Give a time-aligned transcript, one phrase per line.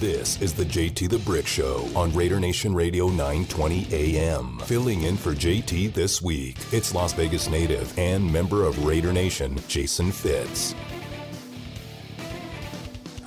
[0.00, 4.58] This is the JT the Brick Show on Raider Nation Radio 920 AM.
[4.60, 9.58] Filling in for JT this week, it's Las Vegas native and member of Raider Nation,
[9.68, 10.74] Jason Fitz.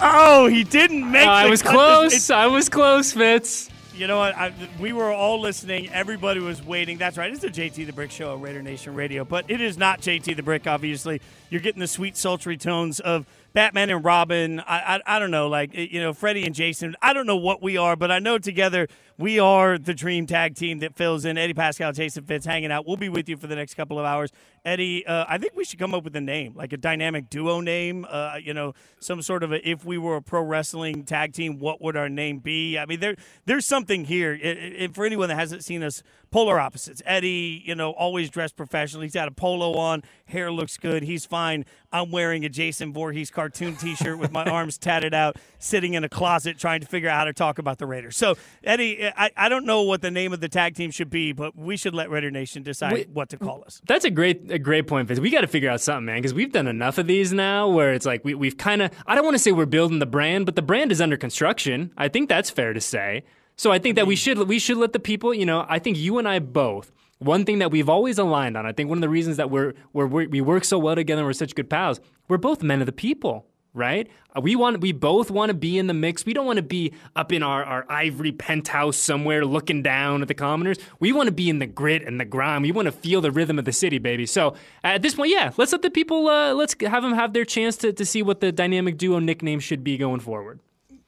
[0.01, 1.28] Oh, he didn't make.
[1.28, 1.73] Uh, I was cut.
[1.73, 2.07] close.
[2.14, 3.70] It's- I was close, Fitz.
[3.96, 4.36] You know what?
[4.36, 5.88] I, we were all listening.
[5.92, 6.98] Everybody was waiting.
[6.98, 7.32] That's right.
[7.32, 10.36] It's the JT the Brick Show on Raider Nation Radio, but it is not JT
[10.36, 10.66] the Brick.
[10.66, 11.21] Obviously,
[11.52, 14.59] you're getting the sweet, sultry tones of Batman and Robin.
[14.61, 16.95] I, I, I don't know, like you know, Freddie and Jason.
[17.02, 20.55] I don't know what we are, but I know together we are the dream tag
[20.55, 21.38] team that fills in.
[21.38, 22.88] Eddie Paskal, Jason Fitz, hanging out.
[22.88, 24.31] We'll be with you for the next couple of hours.
[24.66, 27.59] Eddie, uh, I think we should come up with a name, like a dynamic duo
[27.61, 28.05] name.
[28.09, 31.59] Uh, you know, some sort of a, if we were a pro wrestling tag team,
[31.59, 32.77] what would our name be?
[32.80, 34.39] I mean, there there's something here.
[34.44, 36.02] I- for anyone that hasn't seen us,
[36.34, 37.02] polar opposites.
[37.05, 39.05] Eddie, you know, always dressed professionally.
[39.05, 41.04] He's got a polo on, hair looks good.
[41.04, 41.64] He's fine.
[41.92, 46.09] I'm wearing a Jason Voorhees cartoon T-shirt with my arms tatted out, sitting in a
[46.09, 48.18] closet trying to figure out how to talk about the Raiders.
[48.18, 51.34] So, Eddie, I, I don't know what the name of the tag team should be,
[51.34, 53.09] but we should let Raider Nation decide Wait.
[53.09, 53.80] what to call us.
[53.86, 55.20] That's a great a great point, Fitz.
[55.20, 57.94] We got to figure out something, man, because we've done enough of these now where
[57.94, 60.47] it's like we, we've kind of, I don't want to say we're building the brand,
[60.47, 61.94] but the brand is under construction.
[61.95, 63.23] I think that's fair to say.
[63.56, 65.98] So I think that we should we should let the people, you know, I think
[65.98, 69.02] you and I both, one thing that we've always aligned on, I think one of
[69.02, 71.70] the reasons that we're, we're, we we work so well together and we're such good
[71.70, 73.46] pals, we're both men of the people.
[73.76, 74.08] Right?
[74.36, 76.28] Uh, We want we both want to be in the mix.
[76.28, 80.28] We don't want to be up in our, our ivory penthouse somewhere looking down at
[80.28, 80.78] the commoners.
[81.00, 82.62] We want to be in the grit and the grime.
[82.62, 84.28] We want to feel the rhythm of the city, baby.
[84.28, 87.46] So at this point, yeah, let's let the people uh, let's have them have their
[87.46, 90.59] chance to, to see what the dynamic duo nickname should be going forward.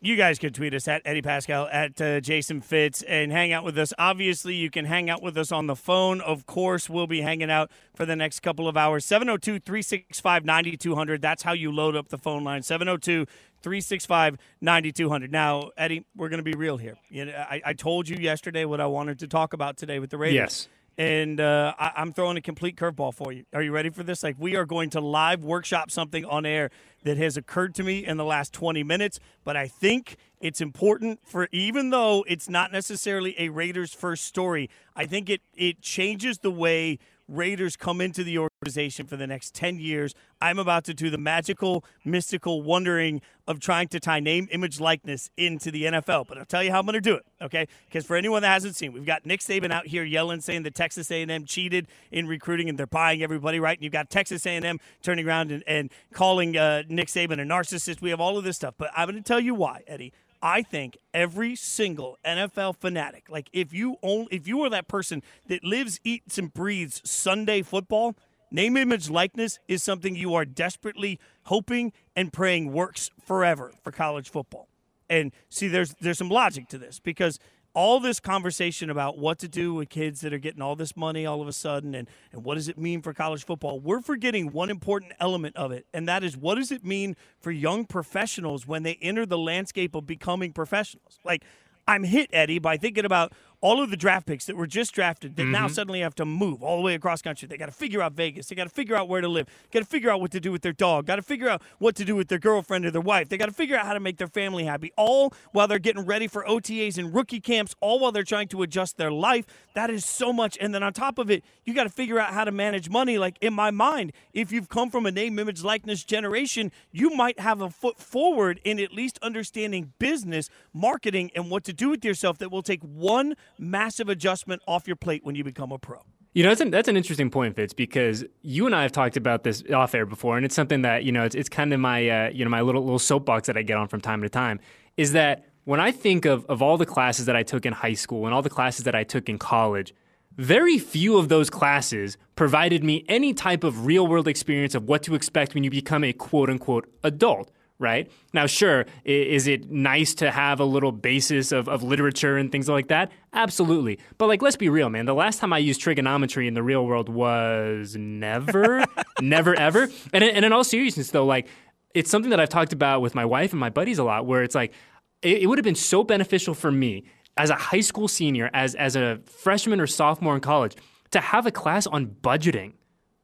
[0.06, 3.64] You guys can tweet us at Eddie Paskal, at uh, Jason Fitz, and hang out
[3.64, 3.92] with us.
[3.98, 6.22] Obviously, you can hang out with us on the phone.
[6.22, 9.04] Of course, we'll be hanging out for the next couple of hours.
[9.04, 11.24] 702 365 9200.
[11.24, 12.62] That's how you load up the phone line.
[12.62, 13.26] 702
[13.64, 15.32] 365 9200.
[15.32, 16.98] Now, Eddie, we're going to be real here.
[17.10, 20.12] You know, I, I told you yesterday what I wanted to talk about today with
[20.12, 20.36] the Raiders.
[20.36, 20.68] Yes.
[20.98, 23.46] And uh, I, I'm throwing a complete curveball for you.
[23.54, 24.24] Are you ready for this?
[24.24, 26.70] Like, we are going to live workshop something on air
[27.04, 31.20] that has occurred to me in the last 20 minutes, but I think it's important
[31.26, 36.40] for, even though it's not necessarily a Raiders first story, I think it, it changes
[36.40, 40.14] the way Raiders come into the organization for the next 10 years.
[40.42, 45.30] I'm about to do the magical, mystical wondering of trying to tie name, image, likeness
[45.38, 46.28] into the NFL.
[46.28, 47.68] But I'll tell you how I'm going to do it, okay?
[47.86, 50.76] Because for anyone that hasn't seen, we've got Nick Saban out here yelling, saying that
[50.76, 53.78] Texas A&M cheated in recruiting and they're buying everybody, right?
[53.78, 58.02] And you've got Texas A&M turning around and, and calling uh, Nick Saban a narcissist.
[58.02, 58.76] We have all of this stuff.
[58.78, 60.14] But I'm going to tell you why, Eddie.
[60.46, 65.24] I think every single NFL fanatic, like if you own, if you are that person
[65.48, 68.16] that lives, eats, and breathes Sunday football,
[68.52, 74.30] name, image, likeness is something you are desperately hoping and praying works forever for college
[74.30, 74.68] football.
[75.10, 77.40] And see, there's there's some logic to this because
[77.76, 81.26] all this conversation about what to do with kids that are getting all this money
[81.26, 84.52] all of a sudden and, and what does it mean for college football, we're forgetting
[84.52, 88.66] one important element of it, and that is what does it mean for young professionals
[88.66, 91.20] when they enter the landscape of becoming professionals?
[91.24, 91.44] Like,
[91.88, 95.36] I'm hit, Eddie, by thinking about all of the draft picks that were just drafted
[95.36, 95.74] that now mm-hmm.
[95.74, 97.48] suddenly have to move all the way across country.
[97.48, 98.48] They got to figure out Vegas.
[98.48, 99.48] They got to figure out where to live.
[99.72, 101.06] Got to figure out what to do with their dog.
[101.06, 103.30] Got to figure out what to do with their girlfriend or their wife.
[103.30, 104.92] They got to figure out how to make their family happy.
[104.98, 107.76] All while they're getting ready for OTAs and rookie camps.
[107.82, 109.46] All while they're trying to adjust their life.
[109.74, 110.58] That is so much.
[110.60, 113.18] And then on top of it, you got to figure out how to manage money.
[113.18, 117.40] Like in my mind, if you've come from a name, image, likeness generation, you might
[117.40, 122.06] have a foot forward in at least understanding business, marketing, and what to do with
[122.06, 126.00] yourself that will take one massive adjustment off your plate when you become a pro.
[126.34, 129.16] You know, that's an, that's an interesting point, Fitz, because you and I have talked
[129.16, 131.80] about this off air before, and it's something that you know it's, it's kind of
[131.80, 134.28] my uh, you know my little little soapbox that I get on from time to
[134.28, 134.60] time.
[134.98, 137.94] Is that when I think of of all the classes that I took in high
[137.94, 139.94] school and all the classes that I took in college,
[140.36, 145.04] very few of those classes provided me any type of real world experience of what
[145.04, 147.50] to expect when you become a quote unquote adult
[147.80, 148.10] right?
[148.34, 152.70] Now, sure, is it nice to have a little basis of, of literature and things
[152.70, 153.12] like that?
[153.34, 154.00] Absolutely.
[154.18, 155.06] But, like, let's be real, man.
[155.06, 158.86] The last time I used trigonometry in the real world was never,
[159.22, 159.90] never, ever.
[160.14, 161.48] And, in- and in all seriousness, though, like,
[161.94, 164.44] it's something that I've talked about with my wife and my buddies a lot, where
[164.44, 164.74] it's like,
[165.22, 167.06] it, it would have been so beneficial for me
[167.38, 170.76] as a high school senior, as, as a freshman or sophomore in college,
[171.12, 172.74] to have a class on budgeting,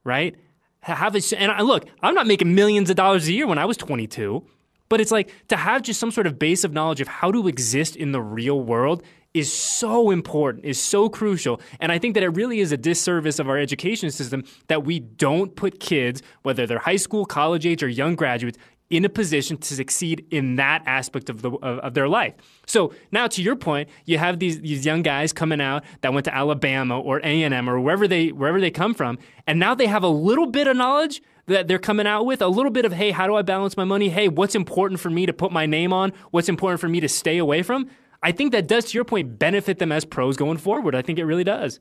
[0.04, 0.36] right?
[0.82, 3.64] Ha- Have a, and look, I'm not making millions of dollars a year when I
[3.64, 4.44] was 22,
[4.88, 7.48] but it's like to have just some sort of base of knowledge of how to
[7.48, 9.02] exist in the real world
[9.34, 11.58] is so important, is so crucial.
[11.80, 14.98] And I think that it really is a disservice of our education system that we
[15.00, 18.58] don't put kids, whether they're high school, college age, or young graduates,
[18.92, 22.34] in a position to succeed in that aspect of the of, of, their life.
[22.66, 26.26] So now, to your point, you have these these young guys coming out that went
[26.26, 29.74] to Alabama or A and M or wherever they wherever they come from, and now
[29.74, 32.84] they have a little bit of knowledge that they're coming out with a little bit
[32.84, 34.10] of hey how do i balance my money?
[34.10, 36.12] Hey what's important for me to put my name on?
[36.30, 37.88] What's important for me to stay away from?
[38.22, 40.94] I think that does to your point benefit them as pros going forward.
[40.94, 41.80] I think it really does.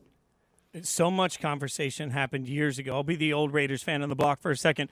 [0.81, 2.96] So much conversation happened years ago.
[2.96, 4.90] I'll be the old raiders fan on the block for a second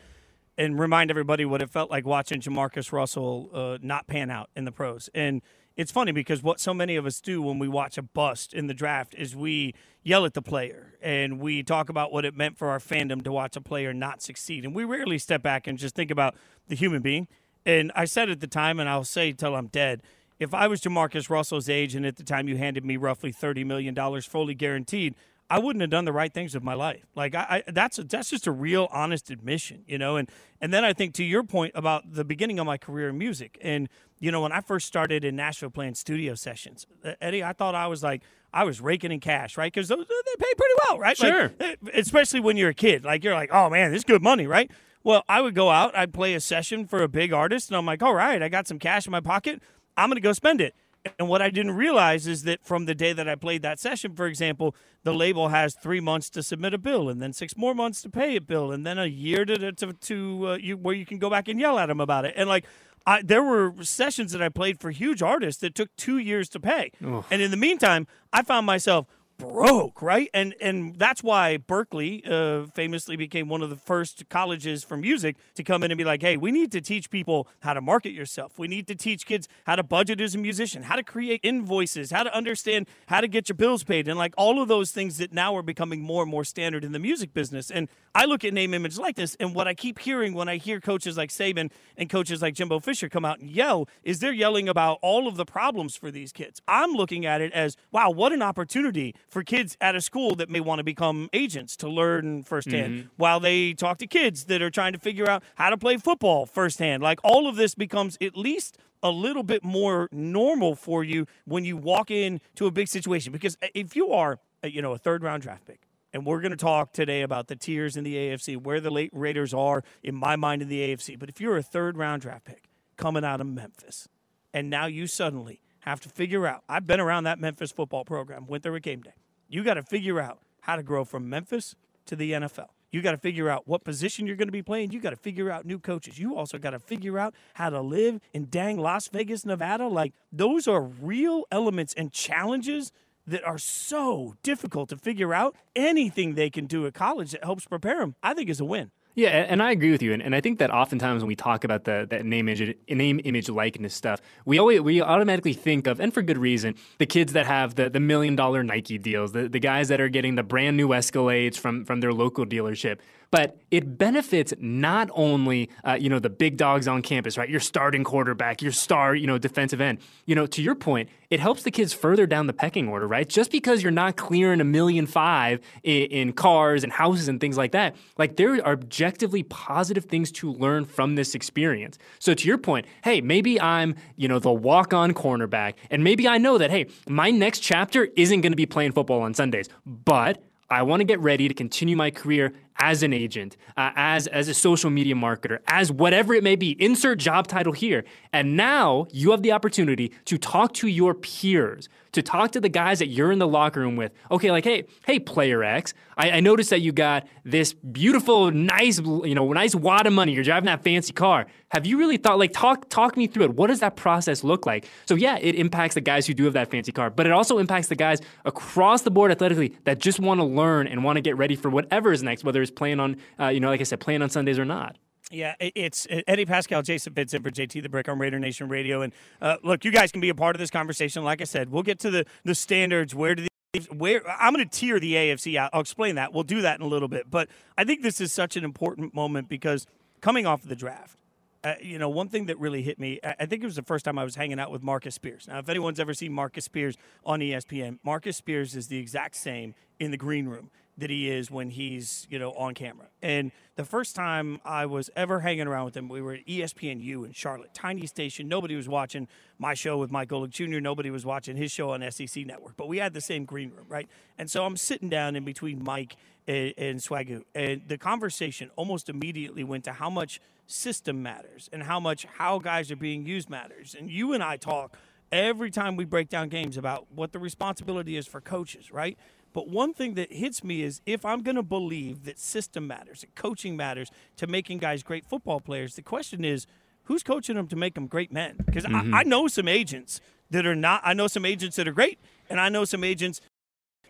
[0.59, 4.65] and remind everybody what it felt like watching JaMarcus Russell uh, not pan out in
[4.65, 5.09] the pros.
[5.15, 5.41] And
[5.77, 8.67] it's funny because what so many of us do when we watch a bust in
[8.67, 9.73] the draft is we
[10.03, 13.31] yell at the player and we talk about what it meant for our fandom to
[13.31, 14.65] watch a player not succeed.
[14.65, 16.35] And we rarely step back and just think about
[16.67, 17.29] the human being.
[17.65, 20.01] And I said at the time, and I'll say till I'm dead,
[20.39, 23.65] if I was JaMarcus Russell's age and at the time you handed me roughly $30
[23.65, 25.15] million fully guaranteed,
[25.49, 27.05] I wouldn't have done the right things with my life.
[27.15, 30.15] Like I, I that's a, that's just a real honest admission, you know.
[30.15, 30.29] And
[30.61, 33.57] and then I think to your point about the beginning of my career in music,
[33.61, 36.85] and you know when I first started in Nashville playing studio sessions,
[37.19, 38.21] Eddie, I thought I was like
[38.53, 39.73] I was raking in cash, right?
[39.73, 41.17] Because they pay pretty well, right?
[41.17, 41.51] Sure.
[41.59, 44.21] Like, eh, especially when you're a kid, like you're like, oh man, this is good
[44.21, 44.69] money, right?
[45.03, 47.85] Well, I would go out, I'd play a session for a big artist, and I'm
[47.85, 49.61] like, all right, I got some cash in my pocket,
[49.97, 50.75] I'm gonna go spend it.
[51.17, 54.15] And what I didn't realize is that from the day that I played that session,
[54.15, 57.73] for example, the label has three months to submit a bill, and then six more
[57.73, 60.95] months to pay a bill, and then a year to to, to uh, you, where
[60.95, 62.33] you can go back and yell at them about it.
[62.35, 62.65] And like,
[63.05, 66.59] I, there were sessions that I played for huge artists that took two years to
[66.59, 66.91] pay.
[67.31, 69.07] And in the meantime, I found myself
[69.39, 70.29] broke, right?
[70.33, 75.37] And and that's why Berklee uh, famously became one of the first colleges for music
[75.55, 78.11] to come in and be like, "Hey, we need to teach people how to market
[78.11, 78.59] yourself.
[78.59, 82.11] We need to teach kids how to budget as a musician, how to create invoices,
[82.11, 85.17] how to understand how to get your bills paid, and like all of those things
[85.17, 88.43] that now are becoming more and more standard in the music business." And I look
[88.43, 91.71] at name, image, likeness, and what I keep hearing when I hear coaches like Saban
[91.95, 95.37] and coaches like Jimbo Fisher come out and yell is they're yelling about all of
[95.37, 96.61] the problems for these kids.
[96.67, 100.49] I'm looking at it as, wow, what an opportunity for kids at a school that
[100.49, 103.07] may want to become agents to learn firsthand mm-hmm.
[103.17, 106.45] while they talk to kids that are trying to figure out how to play football
[106.45, 107.03] firsthand.
[107.03, 111.63] Like all of this becomes at least a little bit more normal for you when
[111.63, 113.31] you walk into a big situation.
[113.31, 116.57] Because if you are, you know, a third round draft pick, and we're going to
[116.57, 120.35] talk today about the tiers in the AFC, where the late Raiders are in my
[120.35, 121.17] mind in the AFC.
[121.19, 122.63] But if you're a third round draft pick
[122.97, 124.07] coming out of Memphis,
[124.53, 128.45] and now you suddenly have to figure out, I've been around that Memphis football program,
[128.47, 129.13] went there at game day.
[129.47, 132.67] You got to figure out how to grow from Memphis to the NFL.
[132.91, 134.91] You got to figure out what position you're going to be playing.
[134.91, 136.17] You got to figure out new coaches.
[136.17, 139.87] You also got to figure out how to live in dang Las Vegas, Nevada.
[139.87, 142.91] Like, those are real elements and challenges
[143.27, 145.55] that are so difficult to figure out.
[145.75, 148.89] Anything they can do at college that helps prepare them, I think, is a win.
[149.19, 151.65] Yeah, and I agree with you, and, and I think that oftentimes when we talk
[151.65, 155.99] about the that name image name image likeness stuff, we always we automatically think of,
[155.99, 159.49] and for good reason, the kids that have the, the million dollar Nike deals, the,
[159.49, 162.99] the guys that are getting the brand new Escalades from from their local dealership
[163.31, 167.49] but it benefits not only uh, you know the big dogs on campus, right?
[167.49, 169.99] Your starting quarterback, your star, you know, defensive end.
[170.25, 173.27] You know, to your point, it helps the kids further down the pecking order, right?
[173.27, 177.57] Just because you're not clearing a million five in, in cars and houses and things
[177.57, 181.97] like that, like there are objectively positive things to learn from this experience.
[182.19, 186.27] So to your point, hey, maybe I'm you know the walk on cornerback, and maybe
[186.27, 189.69] I know that hey, my next chapter isn't going to be playing football on Sundays,
[189.85, 194.27] but I want to get ready to continue my career as an agent, uh, as
[194.27, 196.81] as a social media marketer, as whatever it may be.
[196.81, 198.05] Insert job title here.
[198.31, 202.69] And now you have the opportunity to talk to your peers, to talk to the
[202.69, 204.11] guys that you're in the locker room with.
[204.31, 208.99] Okay, like, hey, hey, player X, I, I noticed that you got this beautiful, nice,
[208.99, 210.33] you know, nice wad of money.
[210.33, 211.47] You're driving that fancy car.
[211.69, 213.53] Have you really thought, like, talk talk me through it?
[213.55, 214.87] What does that process look like?
[215.05, 217.59] So yeah, it impacts the guys who do have that fancy car, but it also
[217.59, 221.21] impacts the guys across the board athletically that just want to learn and want to
[221.21, 223.83] get ready for whatever is next, whether it's playing on, uh, you know, like I
[223.83, 224.97] said, playing on Sundays or not.
[225.31, 229.03] Yeah, it's Eddie Paskal, Jason Fitz for JT the Brick on Raider Nation Radio.
[229.03, 231.23] And uh, look, you guys can be a part of this conversation.
[231.23, 233.13] Like I said, we'll get to the, the standards.
[233.13, 233.49] Where do the
[233.95, 235.69] where I'm going to tier the AFC out.
[235.73, 236.33] I'll explain that.
[236.33, 237.29] We'll do that in a little bit.
[237.29, 239.85] But I think this is such an important moment because
[240.21, 241.19] coming off of the draft,
[241.63, 244.05] uh, you know, one thing that really hit me, I think it was the first
[244.05, 245.47] time I was hanging out with Marcus Spears.
[245.47, 246.95] Now, if anyone's ever seen Marcus Spears
[247.25, 251.49] on ESPN, Marcus Spears is the exact same in the green room that he is
[251.49, 253.07] when he's you know on camera.
[253.21, 257.25] And the first time I was ever hanging around with him, we were at ESPNU
[257.25, 258.47] in Charlotte, tiny station.
[258.47, 259.27] Nobody was watching
[259.57, 260.79] my show with Mike Golic Jr.
[260.79, 262.75] Nobody was watching his show on SEC Network.
[262.77, 264.07] But we had the same green room, right?
[264.37, 266.15] And so I'm sitting down in between Mike
[266.47, 271.83] and, and Swagu, and the conversation almost immediately went to how much system matters and
[271.83, 273.95] how much how guys are being used matters.
[273.97, 274.97] And you and I talk
[275.31, 279.17] every time we break down games about what the responsibility is for coaches, right?
[279.53, 283.21] But one thing that hits me is if I'm going to believe that system matters,
[283.21, 286.67] that coaching matters to making guys great football players, the question is
[287.05, 288.55] who's coaching them to make them great men?
[288.63, 289.13] Because mm-hmm.
[289.13, 292.19] I, I know some agents that are not, I know some agents that are great,
[292.49, 293.41] and I know some agents,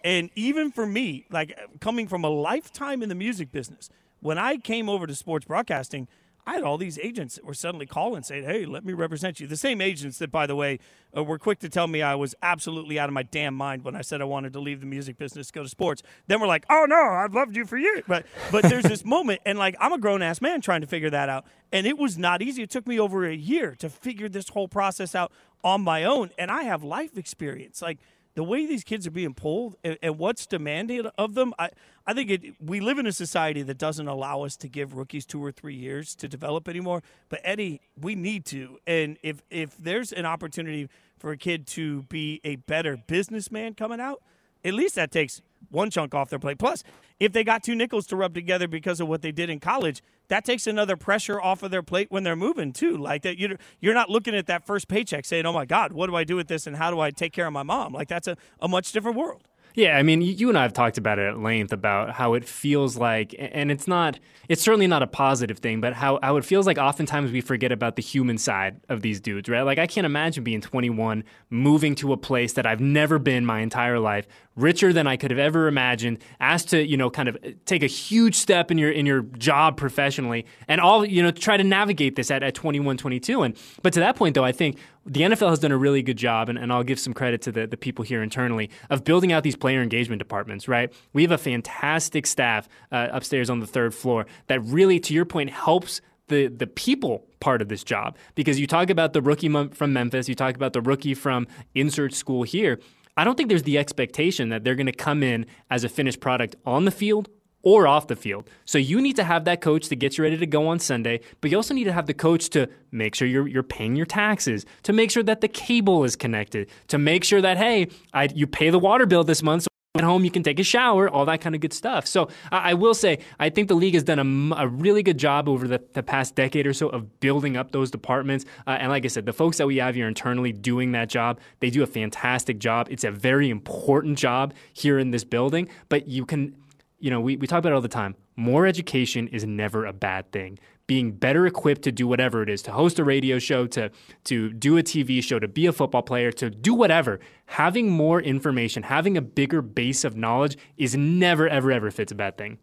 [0.04, 3.90] and even for me, like coming from a lifetime in the music business,
[4.22, 6.08] when I came over to sports broadcasting,
[6.50, 9.46] I had all these agents that were suddenly calling saying, "Hey, let me represent you."
[9.46, 10.80] The same agents that, by the way,
[11.16, 13.96] uh, were quick to tell me I was absolutely out of my damn mind when
[13.96, 16.02] I said I wanted to leave the music business go to sports.
[16.26, 19.42] Then we're like, "Oh no, I've loved you for years." But but there's this moment,
[19.46, 22.18] and like I'm a grown ass man trying to figure that out, and it was
[22.18, 22.64] not easy.
[22.64, 25.32] It took me over a year to figure this whole process out
[25.64, 28.00] on my own, and I have life experience, like
[28.36, 31.70] the way these kids are being pulled and, and, what's demanded of them, I,
[32.06, 35.26] I think it, we live in a society that doesn't allow us to give rookies
[35.26, 37.04] two or three years to develop anymore.
[37.30, 38.80] But Eddie, we need to.
[38.86, 44.00] And if if there's an opportunity for a kid to be a better businessman coming
[44.00, 44.22] out,
[44.64, 46.58] at least that takes one chunk off their plate.
[46.58, 46.84] Plus,
[47.20, 50.02] if they got two nickels to rub together because of what they did in college,
[50.30, 52.98] that takes another pressure off of their plate when they're moving too.
[52.98, 56.08] Like that, you're you're not looking at that first paycheck saying, "Oh my God, what
[56.08, 58.08] do I do with this, and how do I take care of my mom?" Like
[58.08, 59.44] that's a, a much different world.
[59.76, 62.44] Yeah, I mean, you and I have talked about it at length about how it
[62.44, 66.46] feels like, and it's not, it's certainly not a positive thing, but how, how it
[66.46, 69.62] feels like oftentimes we forget about the human side of these dudes, right?
[69.62, 73.60] Like, I can't imagine being 21, moving to a place that I've never been my
[73.60, 77.38] entire life, richer than I could have ever imagined, asked to, you know, kind of
[77.38, 81.32] uh, take a huge step in your in your job professionally, and all, you know,
[81.32, 83.44] try to navigate this at, at 21, 22.
[83.44, 86.18] And but to that point, though, I think the NFL has done a really good
[86.18, 89.32] job, and, and I'll give some credit to the, the people here internally, of building
[89.32, 90.94] out these player engagement departments, right?
[91.14, 95.26] We have a fantastic staff uh, upstairs on the third floor that really, to your
[95.26, 99.50] point, helps the the people part of this job because you talk about the rookie
[99.50, 102.80] from Memphis, you talk about the rookie from insert school here.
[103.18, 106.22] I don't think there's the expectation that they're going to come in as a finished
[106.22, 107.28] product on the field
[107.62, 108.50] or off the field.
[108.66, 111.22] So you need to have that coach to get you ready to go on Sunday,
[111.42, 114.06] but you also need to have the coach to make sure you're you're paying your
[114.06, 118.30] taxes, to make sure that the cable is connected, to make sure that hey, I,
[118.34, 119.64] you pay the water bill this month.
[119.64, 122.06] So at home, you can take a shower, all that kind of good stuff.
[122.06, 125.18] So I, I will say, I think the league has done a, a really good
[125.18, 128.46] job over the, the, past decade or so of building up those departments.
[128.68, 131.40] Uh, and like I said, the folks that we have here internally doing that job,
[131.60, 132.88] they do a fantastic job.
[132.92, 136.56] It's a very important job here in this building, but you can
[137.00, 138.16] you know, we, we talk about it all the time.
[138.36, 140.60] More education is never a bad thing.
[140.88, 143.90] Being better equipped to do whatever it is, to host a radio show, to
[144.26, 147.20] to do a TV show, to be a football player, to do whatever.
[147.46, 152.16] Having more information, having a bigger base of knowledge is never, ever, ever Fitz a
[152.16, 152.58] bad thing.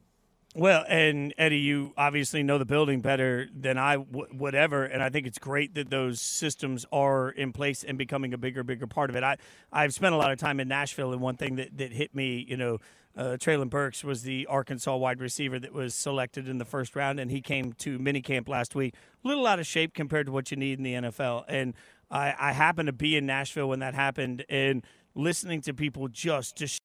[0.59, 5.03] Well, and Eddie, you obviously know the building better than I w- would ever, and
[5.03, 8.87] I think it's great that those systems are in place and becoming a bigger, bigger
[8.87, 9.23] part of it.
[9.23, 9.37] I
[9.71, 12.47] I've spent a lot of time in Nashville, and one thing that that hit me,
[12.49, 12.79] you know,
[13.19, 17.21] uh, Treylon Burks was the Arkansas wide receiver that was selected in the first round,
[17.21, 20.51] and he came to minicamp last week, a little out of shape compared to what
[20.51, 21.45] you need in the NFL.
[21.49, 21.75] And
[22.11, 24.83] I, I happened to be in Nashville when that happened, and
[25.15, 26.81] listening to people just just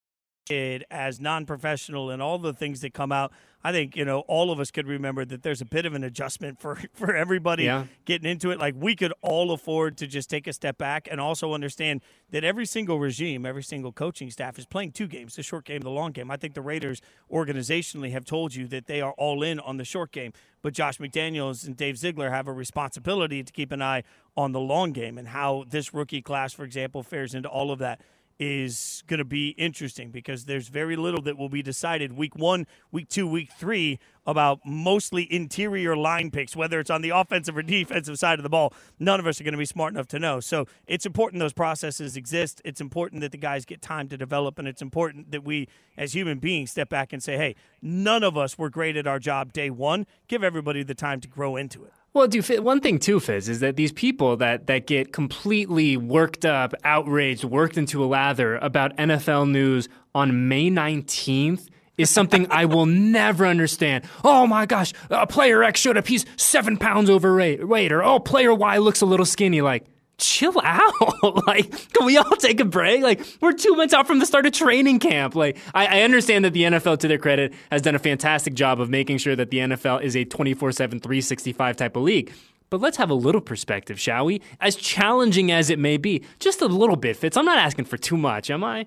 [0.90, 3.32] as non-professional and all the things that come out
[3.64, 6.04] i think you know all of us could remember that there's a bit of an
[6.04, 7.86] adjustment for for everybody yeah.
[8.06, 8.60] getting into it.
[8.60, 12.44] Like we could all afford to just take a step back and also understand that
[12.44, 15.90] every single regime every single coaching staff is playing two games the short game the
[15.90, 16.32] long game.
[16.32, 19.86] I think the raiders organizationally have told you that they are all in on the
[19.86, 20.34] short game.
[20.62, 24.04] But josh mcdaniels and dave ziegler have a responsibility to keep an eye
[24.38, 27.80] on the long game and how this rookie class for example fares into all of
[27.80, 28.02] that
[28.42, 32.66] is going to be interesting because there's very little that will be decided week one,
[32.92, 37.62] week two, week three about mostly interior line picks, whether it's on the offensive or
[37.62, 38.74] defensive side of the ball.
[38.98, 40.40] None of us are going to be smart enough to know.
[40.40, 42.64] So it's important those processes exist.
[42.66, 46.16] It's important that the guys get time to develop, and it's important that we, as
[46.16, 49.54] human beings, step back and say, hey, none of us were great at our job
[49.54, 50.08] day one.
[50.28, 51.94] Give everybody the time to grow into it.
[52.14, 56.44] Well, do one thing too, Fitz, is that these people that that get completely worked
[56.44, 62.66] up, outraged, worked into a lather about NFL news on May nineteenth is something I
[62.66, 64.04] will never understand.
[64.26, 68.54] Oh my gosh, uh, player X showed up; he's seven pounds overweight, or oh, player
[68.54, 69.62] Y looks a little skinny.
[69.62, 69.86] Like,
[70.22, 71.46] chill out.
[71.48, 73.02] like, can we all take a break?
[73.02, 75.36] Like, we're two months out from the start of training camp.
[75.36, 78.80] Like, I, I, understand that the NFL, to their credit, has done a fantastic job
[78.80, 82.32] of making sure that the NFL is a 24 7, 365 type of league.
[82.70, 84.42] But let's have a little perspective, shall we?
[84.62, 87.36] As challenging as it may be, just a little bit, Fitz.
[87.36, 88.86] I'm not asking for too much, am I?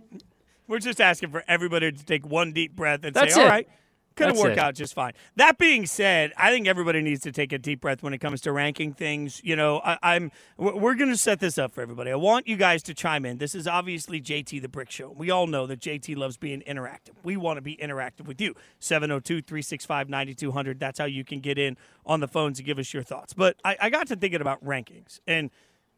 [0.66, 3.44] We're just asking for everybody to take one deep breath and That's say, it.
[3.44, 3.68] all right,
[4.14, 4.58] going to work it.
[4.58, 5.12] out just fine.
[5.36, 8.40] That being said, I think everybody needs to take a deep breath when it comes
[8.42, 9.40] to ranking things.
[9.44, 12.10] You know, I, am we're going to set this up for everybody.
[12.10, 13.38] I want you guys to chime in.
[13.38, 15.10] This is obviously JT the Brick Show.
[15.10, 17.12] We all know that JT loves being interactive.
[17.22, 18.54] We want to be interactive with you.
[18.80, 20.78] 702-365-9200.
[20.78, 23.32] That's how you can get in on the phones and give us your thoughts.
[23.32, 25.50] But I, I got to thinking about rankings and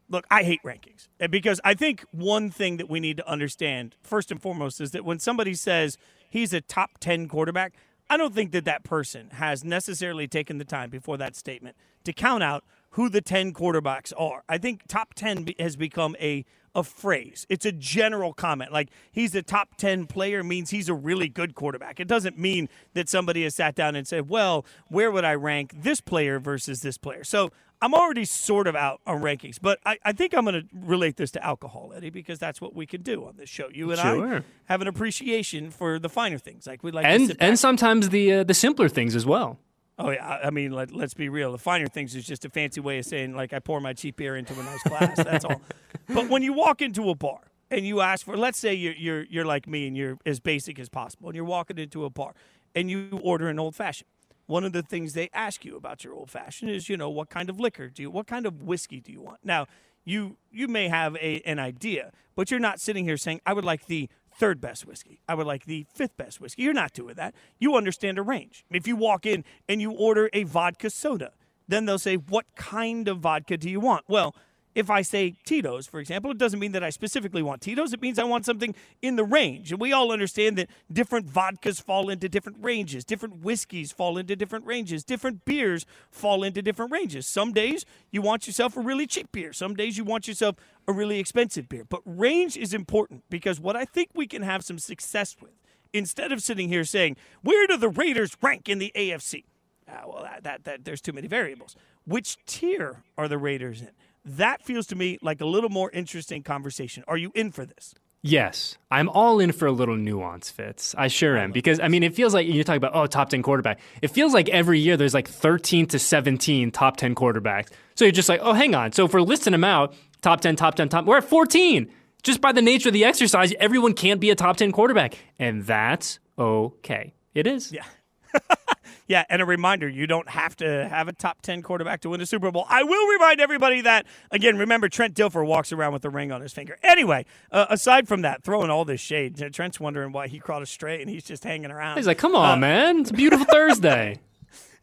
[0.09, 4.31] look, I hate rankings because I think one thing that we need to understand first
[4.31, 5.97] and foremost is that when somebody says
[6.29, 7.73] he's a top 10 quarterback,
[8.09, 12.13] I don't think that that person has necessarily taken the time before that statement to
[12.13, 14.43] count out who the 10 quarterbacks are.
[14.47, 16.45] I think top 10 has become a
[16.75, 17.47] a phrase.
[17.49, 18.71] It's a general comment.
[18.71, 21.99] Like he's a top 10 player means he's a really good quarterback.
[21.99, 25.73] It doesn't mean that somebody has sat down and said, "Well, where would I rank
[25.75, 29.97] this player versus this player?" So, I'm already sort of out on rankings, but I,
[30.03, 33.03] I think I'm going to relate this to alcohol, Eddie, because that's what we can
[33.03, 33.69] do on this show.
[33.71, 34.37] You and sure.
[34.37, 38.33] I have an appreciation for the finer things, like we like, and and sometimes the
[38.33, 39.59] uh, the simpler things as well.
[39.99, 41.51] Oh yeah, I mean, let, us be real.
[41.51, 44.17] The finer things is just a fancy way of saying like I pour my cheap
[44.17, 45.17] beer into a nice glass.
[45.17, 45.61] That's all.
[46.09, 49.23] But when you walk into a bar and you ask for, let's say you're you're
[49.23, 52.33] you're like me and you're as basic as possible, and you're walking into a bar
[52.73, 54.07] and you order an old fashioned
[54.47, 57.29] one of the things they ask you about your old fashioned is, you know, what
[57.29, 59.39] kind of liquor do you, what kind of whiskey do you want?
[59.43, 59.67] Now,
[60.03, 63.65] you you may have a, an idea, but you're not sitting here saying, I would
[63.65, 65.19] like the third best whiskey.
[65.27, 66.63] I would like the fifth best whiskey.
[66.63, 67.35] You're not doing that.
[67.59, 68.63] You understand a range.
[68.71, 71.33] If you walk in and you order a vodka soda,
[71.67, 74.05] then they'll say, What kind of vodka do you want?
[74.07, 74.33] Well,
[74.77, 77.93] if I say Tito's, for example, it doesn't mean that I specifically want Tito's.
[77.93, 79.71] It means I want something in the range.
[79.71, 84.35] And we all understand that different vodkas fall into different ranges, different whiskeys fall into
[84.35, 87.25] different ranges, different beers fall into different ranges.
[87.25, 90.57] Some days you want yourself a really cheap beer, some days you want yourself
[90.87, 91.83] a really expensive beer.
[91.83, 95.53] But range is important because what I think we can have some success with,
[95.91, 99.45] instead of sitting here saying, where do the Raiders rank in the AFC?
[99.89, 101.75] Ah, well, that, that, that, there's too many variables.
[102.05, 103.89] Which tier are the Raiders in?
[104.27, 107.03] That feels to me like a little more interesting conversation.
[107.07, 107.95] Are you in for this?
[108.21, 110.93] Yes, I'm all in for a little nuance, Fitz.
[110.97, 111.53] I sure am.
[111.53, 113.79] Because, I mean, it feels like you're talking about, oh, top 10 quarterback.
[114.01, 117.69] It feels like every year there's like 13 to 17 top 10 quarterbacks.
[117.95, 118.91] So you're just like, oh, hang on.
[118.91, 121.89] So if we're listing them out, top 10, top 10, top, we're at 14.
[122.21, 125.17] Just by the nature of the exercise, everyone can't be a top 10 quarterback.
[125.39, 127.13] And that's okay.
[127.33, 127.71] It is.
[127.71, 127.85] Yeah.
[129.07, 132.19] Yeah, and a reminder you don't have to have a top 10 quarterback to win
[132.19, 132.65] a Super Bowl.
[132.69, 136.41] I will remind everybody that, again, remember, Trent Dilfer walks around with a ring on
[136.41, 136.77] his finger.
[136.83, 140.99] Anyway, uh, aside from that, throwing all this shade, Trent's wondering why he crawled astray
[141.01, 141.97] and he's just hanging around.
[141.97, 142.99] He's like, come on, uh, man.
[142.99, 144.19] It's a beautiful Thursday.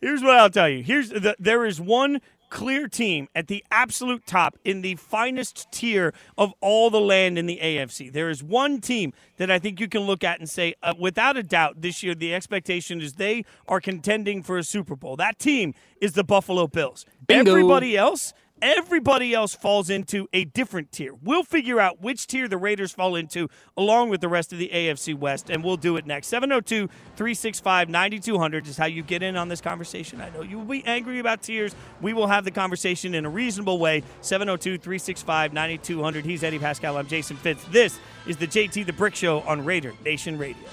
[0.00, 0.82] Here's what I'll tell you.
[0.82, 2.20] Here's the, there is one
[2.54, 7.46] clear team at the absolute top in the finest tier of all the land in
[7.46, 8.12] the AFC.
[8.12, 11.36] There is one team that I think you can look at and say, uh, without
[11.36, 15.16] a doubt, this year the expectation is they are contending for a Super Bowl.
[15.16, 17.04] That team is the Buffalo Bills.
[17.26, 17.50] Bingo.
[17.50, 21.12] Everybody else Everybody else falls into a different tier.
[21.22, 24.70] We'll figure out which tier the Raiders fall into along with the rest of the
[24.72, 26.28] AFC West, and we'll do it next.
[26.28, 26.86] 702
[27.16, 30.20] 365 9200 is how you get in on this conversation.
[30.20, 31.74] I know you will be angry about tiers.
[32.00, 34.02] We will have the conversation in a reasonable way.
[34.20, 36.24] 702 365 9200.
[36.24, 36.96] He's Eddie Paskal.
[36.96, 37.64] I'm Jason Fitz.
[37.64, 40.64] This is the JT the Brick Show on Raider Nation Radio.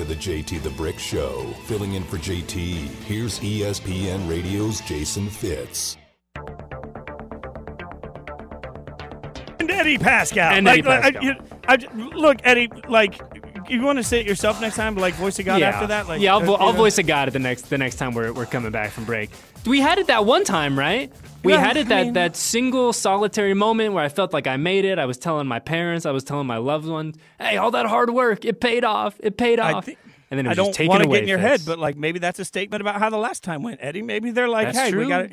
[0.00, 1.42] To the JT the Brick Show.
[1.66, 5.98] Filling in for JT, here's ESPN Radio's Jason Fitz.
[9.58, 10.52] And Eddie Paskal.
[10.52, 11.46] And Eddie like, Paskal.
[11.68, 13.20] I, I, look, Eddie, like,
[13.70, 15.70] you want to say it yourself next time, like voice of God yeah.
[15.70, 16.08] after that?
[16.08, 18.32] Like, yeah, I'll, vo- I'll voice of God at the next the next time we're,
[18.32, 19.30] we're coming back from break.
[19.66, 21.12] We had it that one time, right?
[21.42, 24.56] We had it that, I mean, that single solitary moment where I felt like I
[24.56, 24.98] made it.
[24.98, 28.10] I was telling my parents, I was telling my loved ones, "Hey, all that hard
[28.10, 29.16] work, it paid off.
[29.20, 31.62] It paid off." And then it was I don't want to get in your head,
[31.66, 34.02] but like maybe that's a statement about how the last time went, Eddie.
[34.02, 35.04] Maybe they're like, that's "Hey, true.
[35.04, 35.30] we got."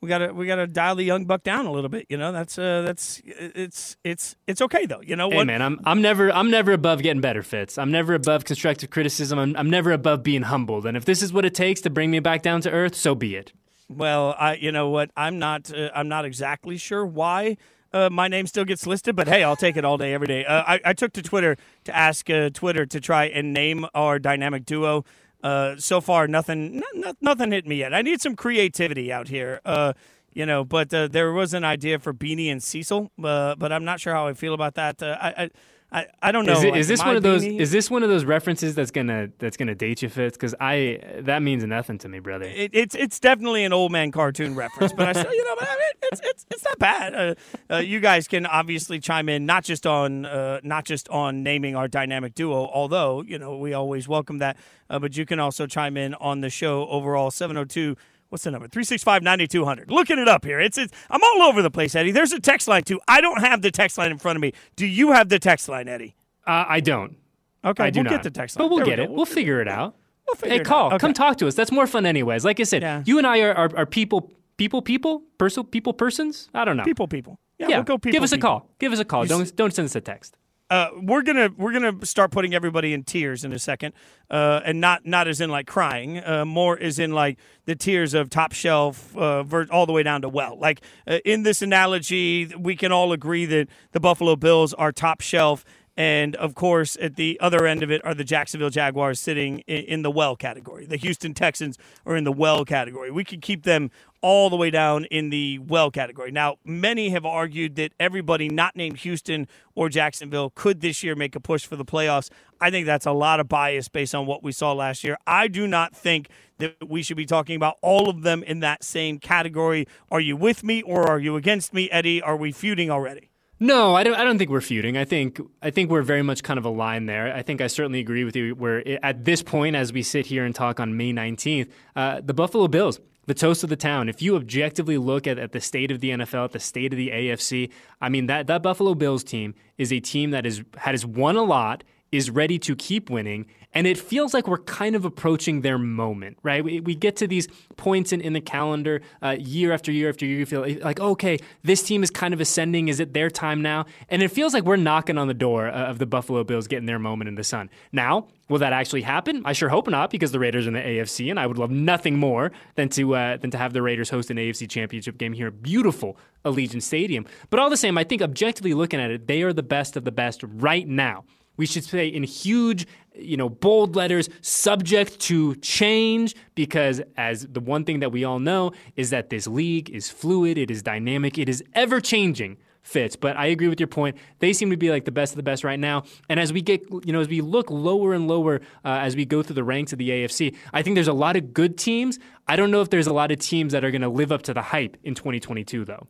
[0.00, 2.06] We gotta we gotta dial the young buck down a little bit.
[2.08, 5.00] You know, that's uh, that's it's it's it's okay though.
[5.00, 5.46] You know Hey what?
[5.46, 7.78] man, I'm I'm never I'm never above getting better Fitz.
[7.78, 9.38] I'm never above constructive criticism.
[9.38, 10.86] I'm I'm never above being humbled.
[10.86, 13.14] And if this is what it takes to bring me back down to earth, so
[13.14, 13.52] be it.
[13.88, 15.10] Well, I you know what?
[15.16, 17.56] I'm not uh, I'm not exactly sure why.
[17.92, 20.44] Uh, my name still gets listed, but hey, I'll take it all day, every day.
[20.44, 24.18] Uh, I, I took to Twitter to ask uh, Twitter to try and name our
[24.18, 25.04] dynamic duo.
[25.42, 27.94] Uh, so far, nothing, n- n- nothing hit me yet.
[27.94, 29.92] I need some creativity out here, uh,
[30.32, 30.64] you know.
[30.64, 34.14] But uh, there was an idea for Beany and Cecil, uh, but I'm not sure
[34.14, 35.02] how I feel about that.
[35.02, 35.50] Uh, I, I,
[35.92, 36.52] I, I don't know.
[36.52, 37.42] Is, it, like, is this one of those?
[37.42, 40.36] Beany- Is this one of those references that's gonna that's gonna date you, Fitz?
[40.36, 42.44] Because I that means nothing to me, brother.
[42.44, 45.64] it, it's it's definitely an old man cartoon reference, but I still, you know, I
[45.64, 47.14] mean, it's it's it's not bad.
[47.14, 47.34] Uh,
[47.72, 51.76] uh, you guys can obviously chime in, not just on uh, not just on naming
[51.76, 54.56] our dynamic duo, although you know we always welcome that,
[54.90, 57.96] uh, but you can also chime in on the show overall seven zero two.
[58.28, 58.66] What's the number?
[58.68, 59.90] 365 9200.
[59.90, 60.60] Looking it up here.
[60.60, 62.10] It's, it's I'm all over the place, Eddie.
[62.10, 63.00] There's a text line too.
[63.06, 64.52] I don't have the text line in front of me.
[64.76, 66.16] Do you have the text line, Eddie?
[66.46, 67.16] Uh, I don't.
[67.64, 68.10] Okay, I do we'll not.
[68.10, 68.64] get the text line.
[68.68, 69.02] but we'll There get go.
[69.04, 69.10] it.
[69.10, 69.96] We'll figure it out.
[70.26, 70.86] We'll figure Hey, it call.
[70.86, 70.92] out.
[70.94, 70.98] Okay.
[71.00, 71.54] Come talk to us.
[71.54, 72.44] That's more fun, anyways.
[72.44, 73.02] Like I said, Yeah.
[73.06, 76.48] you and I are, are, are people, people, people, person, people, persons.
[76.54, 76.84] I don't know.
[76.84, 77.38] People, people.
[77.58, 77.76] Yeah, yeah.
[77.78, 78.12] we'll go people.
[78.12, 78.68] Give us a call.
[78.78, 79.24] Give us a call.
[79.24, 80.36] Don't don't send us a text.
[80.68, 83.94] Uh, we're gonna we're gonna start putting everybody in tiers in a second,
[84.30, 88.14] uh, and not not as in like crying, uh, more as in like the tiers
[88.14, 90.58] of top shelf, uh, ver- all the way down to well.
[90.58, 95.20] Like uh, in this analogy, we can all agree that the Buffalo Bills are top
[95.20, 95.64] shelf.
[95.96, 100.02] And of course, at the other end of it are the Jacksonville Jaguars sitting in,
[100.02, 100.84] the well category.
[100.84, 103.10] The Houston Texans are in the well category.
[103.10, 106.30] We could keep them all the way down in the well category.
[106.30, 111.34] Now, many have argued that everybody not named Houston or Jacksonville could this year make
[111.34, 112.28] a push for the playoffs.
[112.60, 115.16] I think that's a lot of bias based on what we saw last year.
[115.26, 116.28] I do not think
[116.58, 119.86] that we should be talking about all of them in that same category.
[120.10, 122.20] Are you with me or are you against me, Eddie?
[122.20, 123.30] Are we feuding already?
[123.58, 124.14] No, I don't.
[124.14, 124.98] I don't think we're feuding.
[124.98, 127.34] I think I think we're very much kind of aligned there.
[127.34, 128.54] I think I certainly agree with you.
[128.54, 132.34] Where at this point, as we sit here and talk on May nineteenth, uh, the
[132.34, 134.10] Buffalo Bills, the toast of the town.
[134.10, 136.98] If you objectively look at, at the state of the NFL, at the state of
[136.98, 141.06] the AFC, I mean that that Buffalo Bills team is a team that is has
[141.06, 145.04] won a lot, is ready to keep winning, and it feels like we're kind of
[145.04, 146.64] approaching their moment, right?
[146.64, 150.24] We, we get to these points in, in the calendar uh, year after year after
[150.24, 150.38] year.
[150.38, 152.88] You feel like, okay, this team is kind of ascending.
[152.88, 153.84] Is it their time now?
[154.08, 156.86] And it feels like we're knocking on the door uh, of the Buffalo Bills getting
[156.86, 157.68] their moment in the sun.
[157.92, 159.42] Now, will that actually happen?
[159.44, 161.70] I sure hope not, because the Raiders are in the AFC, and I would love
[161.70, 165.32] nothing more than to uh, than to have the Raiders host an AFC Championship game
[165.32, 167.26] here, beautiful Allegiant Stadium.
[167.50, 170.04] But all the same, I think objectively looking at it, they are the best of
[170.04, 171.24] the best right now
[171.56, 177.60] we should say in huge, you know, bold letters, subject to change, because as the
[177.60, 181.38] one thing that we all know is that this league is fluid, it is dynamic,
[181.38, 182.56] it is ever changing.
[182.82, 184.16] Fitz, but I agree with your point.
[184.38, 186.04] They seem to be like the best of the best right now.
[186.28, 189.24] And as we get, you know, as we look lower and lower uh, as we
[189.24, 192.20] go through the ranks of the AFC, I think there's a lot of good teams.
[192.46, 194.42] I don't know if there's a lot of teams that are going to live up
[194.42, 196.06] to the hype in 2022, though.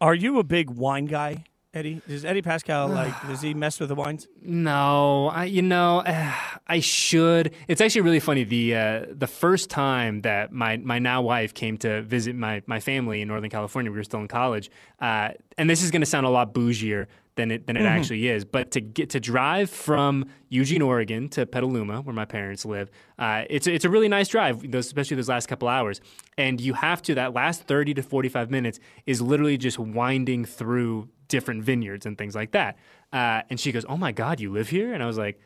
[0.00, 2.00] Are you a big wine guy, Eddie?
[2.06, 3.14] Does Eddie Paskal like?
[3.26, 4.28] does he mess with the wines?
[4.42, 6.02] No, I you know
[6.66, 7.54] I should.
[7.68, 8.44] It's actually really funny.
[8.44, 12.80] The uh, the first time that my, my now wife came to visit my, my
[12.80, 16.06] family in Northern California, we were still in college, uh, and this is going to
[16.06, 17.06] sound a lot bougier
[17.36, 18.44] than it than it actually is.
[18.44, 23.44] But to get to drive from Eugene, Oregon, to Petaluma, where my parents live, uh,
[23.50, 26.00] it's it's a really nice drive, those, especially those last couple hours.
[26.38, 30.44] And you have to that last thirty to forty five minutes is literally just winding
[30.44, 32.76] through different vineyards and things like that.
[33.12, 35.40] Uh, and she goes, "Oh my God, you live here?" And I was like,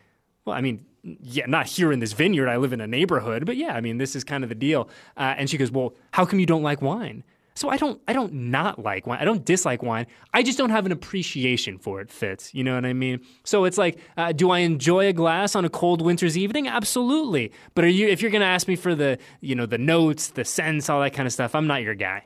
[0.45, 2.49] "Well, I mean, yeah, not here in this vineyard.
[2.49, 4.89] I live in a neighborhood, but yeah, I mean, this is kind of the deal."
[5.17, 7.23] Uh, and she goes, "Well, how come you don't like wine?"
[7.59, 9.19] So I don't, I don't not like wine.
[9.19, 10.07] I don't dislike wine.
[10.33, 12.09] I just don't have an appreciation for it.
[12.09, 13.19] Fitz, you know what I mean?
[13.43, 16.69] So it's like, uh, do I enjoy a glass on a cold winter's evening?
[16.69, 17.51] Absolutely.
[17.75, 20.45] But are you, if you're gonna ask me for the, you know, the notes, the
[20.45, 22.23] sense, all that kind of stuff, I'm not your guy.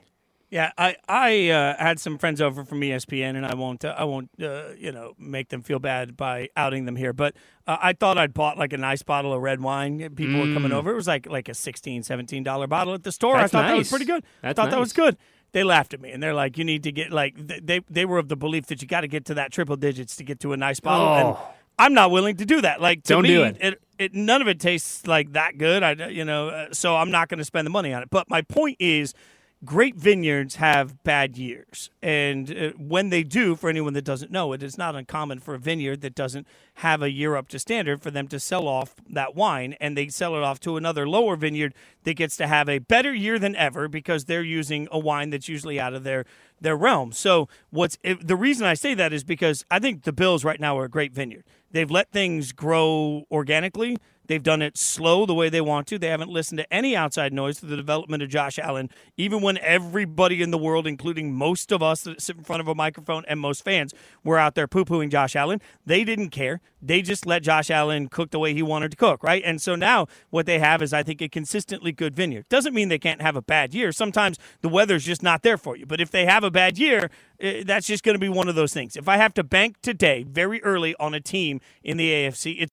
[0.50, 4.04] Yeah, I I uh, had some friends over from ESPN, and I won't uh, I
[4.04, 7.12] won't uh, you know make them feel bad by outing them here.
[7.12, 7.34] But
[7.66, 9.98] uh, I thought I'd bought like a nice bottle of red wine.
[10.14, 10.92] People were coming over.
[10.92, 13.34] It was like like a 16 $17 bottle at the store.
[13.34, 13.38] Mm.
[13.40, 14.22] That's I thought that was pretty good.
[14.42, 15.16] That's I thought that was good.
[15.52, 18.04] They laughed at me and they're like, "You need to get like th- they they
[18.04, 20.40] were of the belief that you got to get to that triple digits to get
[20.40, 21.48] to a nice bottle." And Oh.
[21.78, 22.80] I'm not willing to do that.
[22.80, 23.56] Like to Don't me, do it.
[23.60, 25.82] it, it none of it tastes like that good.
[25.82, 28.10] I you know, uh, so I'm not going to spend the money on it.
[28.10, 29.14] But my point is
[29.64, 31.90] great vineyards have bad years.
[32.02, 35.54] And uh, when they do, for anyone that doesn't know, it is not uncommon for
[35.54, 38.94] a vineyard that doesn't have a year up to standard for them to sell off
[39.08, 41.74] that wine and they sell it off to another lower vineyard
[42.04, 45.48] that gets to have a better year than ever because they're using a wine that's
[45.48, 46.24] usually out of their
[46.60, 47.12] their realm.
[47.12, 50.78] So what's the reason I say that is because I think the Bills right now
[50.78, 51.44] are a great vineyard.
[51.70, 53.98] They've let things grow organically.
[54.26, 55.98] They've done it slow the way they want to.
[55.98, 59.58] They haven't listened to any outside noise to the development of Josh Allen, even when
[59.58, 63.24] everybody in the world, including most of us that sit in front of a microphone
[63.28, 65.60] and most fans, were out there poo pooing Josh Allen.
[65.84, 66.60] They didn't care.
[66.80, 69.42] They just let Josh Allen cook the way he wanted to cook, right?
[69.44, 72.46] And so now what they have is, I think, a consistently good vineyard.
[72.50, 73.90] Doesn't mean they can't have a bad year.
[73.90, 75.86] Sometimes the weather's just not there for you.
[75.86, 77.10] But if they have a bad year,
[77.40, 78.96] eh, that's just going to be one of those things.
[78.96, 82.72] If I have to bank today, very early, on a team in the AFC, it's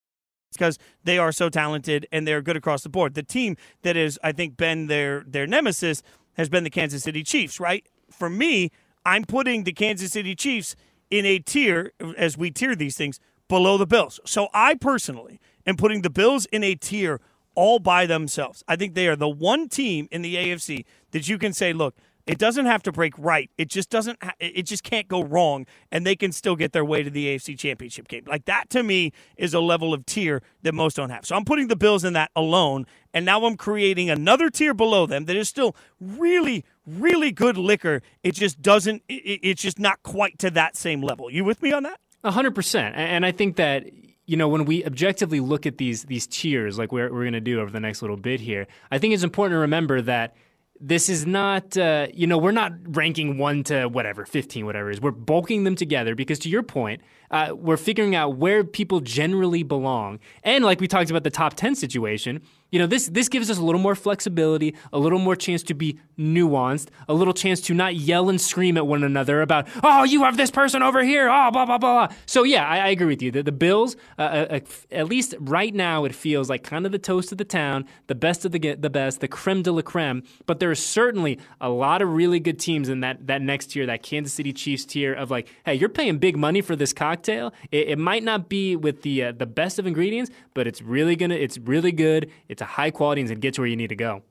[0.51, 3.13] because they are so talented and they're good across the board.
[3.13, 7.23] The team that has, I think, been their their nemesis has been the Kansas City
[7.23, 7.85] Chiefs, right?
[8.09, 8.71] For me,
[9.05, 10.75] I'm putting the Kansas City Chiefs
[11.09, 14.19] in a tier as we tier these things below the Bills.
[14.25, 17.19] So I personally am putting the Bills in a tier
[17.53, 18.63] all by themselves.
[18.67, 21.95] I think they are the one team in the AFC that you can say, look,
[22.31, 23.51] it doesn't have to break right.
[23.57, 24.23] It just doesn't.
[24.23, 27.27] Ha- it just can't go wrong, and they can still get their way to the
[27.27, 28.23] AFC Championship game.
[28.25, 31.25] Like that to me is a level of tier that most don't have.
[31.25, 35.05] So I'm putting the Bills in that alone, and now I'm creating another tier below
[35.05, 38.01] them that is still really, really good liquor.
[38.23, 39.03] It just doesn't.
[39.09, 41.29] It, it's just not quite to that same level.
[41.29, 41.99] You with me on that?
[42.23, 42.95] Hundred percent.
[42.95, 43.87] And I think that
[44.25, 47.41] you know, when we objectively look at these these tiers, like we're we're going to
[47.41, 50.37] do over the next little bit here, I think it's important to remember that
[50.81, 54.99] this is not, uh, you know, we're not ranking one to whatever, 15, whatever is.
[54.99, 59.61] We're bulking them together because, to your point, uh, we're figuring out where people generally
[59.61, 60.19] belong.
[60.43, 62.41] And like we talked about the top 10 situation,
[62.71, 65.73] you know, this this gives us a little more flexibility, a little more chance to
[65.73, 70.03] be nuanced, a little chance to not yell and scream at one another about, oh,
[70.03, 72.07] you have this person over here, oh, blah blah blah.
[72.25, 73.31] So yeah, I, I agree with you.
[73.31, 74.59] The, the Bills, uh, uh, uh,
[74.91, 78.15] at least right now, it feels like kind of the toast of the town, the
[78.15, 80.23] best of the the best, the creme de la creme.
[80.45, 83.85] But there are certainly a lot of really good teams in that that next tier,
[83.85, 87.53] that Kansas City Chiefs tier of like, hey, you're paying big money for this cocktail.
[87.71, 91.17] It, it might not be with the uh, the best of ingredients, but it's really
[91.17, 92.31] gonna, it's really good.
[92.47, 94.23] It's a high quality and get to where you need to go.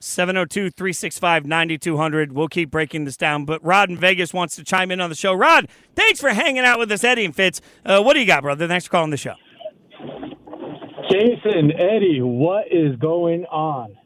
[0.00, 2.32] 702 365 9200.
[2.32, 3.44] We'll keep breaking this down.
[3.44, 5.34] But Rod in Vegas wants to chime in on the show.
[5.34, 7.60] Rod, thanks for hanging out with us, Eddie and Fitz.
[7.84, 8.68] Uh, what do you got, brother?
[8.68, 9.34] Thanks for calling the show.
[11.10, 13.96] Jason, Eddie, what is going on?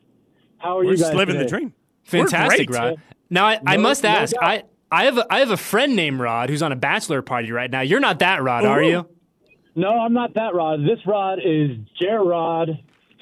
[0.59, 1.15] How are We're you guys?
[1.15, 1.45] living today?
[1.45, 1.75] the dream.
[2.05, 3.03] Fantastic, We're Rod.
[3.29, 4.43] Now, I, I No- must ask, doubt.
[4.45, 7.51] I, I, have a, I have a friend named Rod who's on a bachelor party
[7.51, 7.81] right now.
[7.81, 9.09] You're not that Rod, are you?
[9.75, 10.81] No, I'm not that Rod.
[10.81, 11.71] This Rod is
[12.01, 12.71] Rod.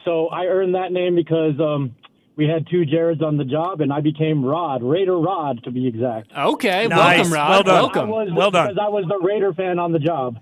[0.05, 1.95] So I earned that name because um,
[2.37, 5.87] we had two Jareds on the job, and I became Rod, Raider Rod to be
[5.87, 6.33] exact.
[6.37, 7.19] Okay, Nice.
[7.19, 7.49] welcome, Rod.
[7.51, 7.75] Well done.
[7.83, 8.09] Welcome.
[8.09, 8.69] was Well done.
[8.69, 10.39] because I was the Raider fan on the job.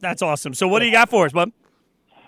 [0.00, 0.54] That's awesome.
[0.54, 1.52] So, what do you got for us, bud?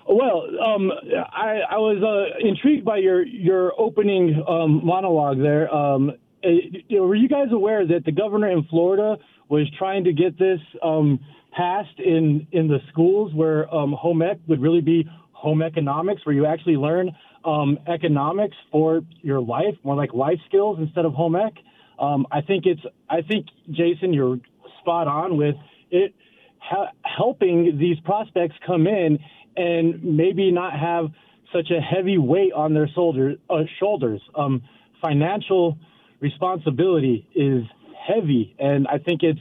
[0.09, 0.91] Well, um,
[1.33, 5.73] I, I was uh, intrigued by your your opening um, monologue there.
[5.75, 6.11] Um,
[6.45, 6.49] uh,
[6.89, 9.17] you know, were you guys aware that the governor in Florida
[9.49, 11.21] was trying to get this um,
[11.53, 15.09] passed in in the schools where um, home ec would really be
[15.43, 17.11] home economics, where you actually learn
[17.45, 21.55] um, economics for your life, more like life skills instead of home ec?
[21.99, 22.81] Um, I think it's.
[23.11, 24.39] I think Jason, you're
[24.81, 25.57] spot on with
[25.91, 26.15] it
[26.59, 29.19] ha- helping these prospects come in
[29.57, 31.07] and maybe not have
[31.53, 34.21] such a heavy weight on their soldier, uh, shoulders.
[34.35, 34.63] Um,
[35.01, 35.77] financial
[36.21, 37.65] responsibility is
[38.09, 39.41] heavy, and I think it's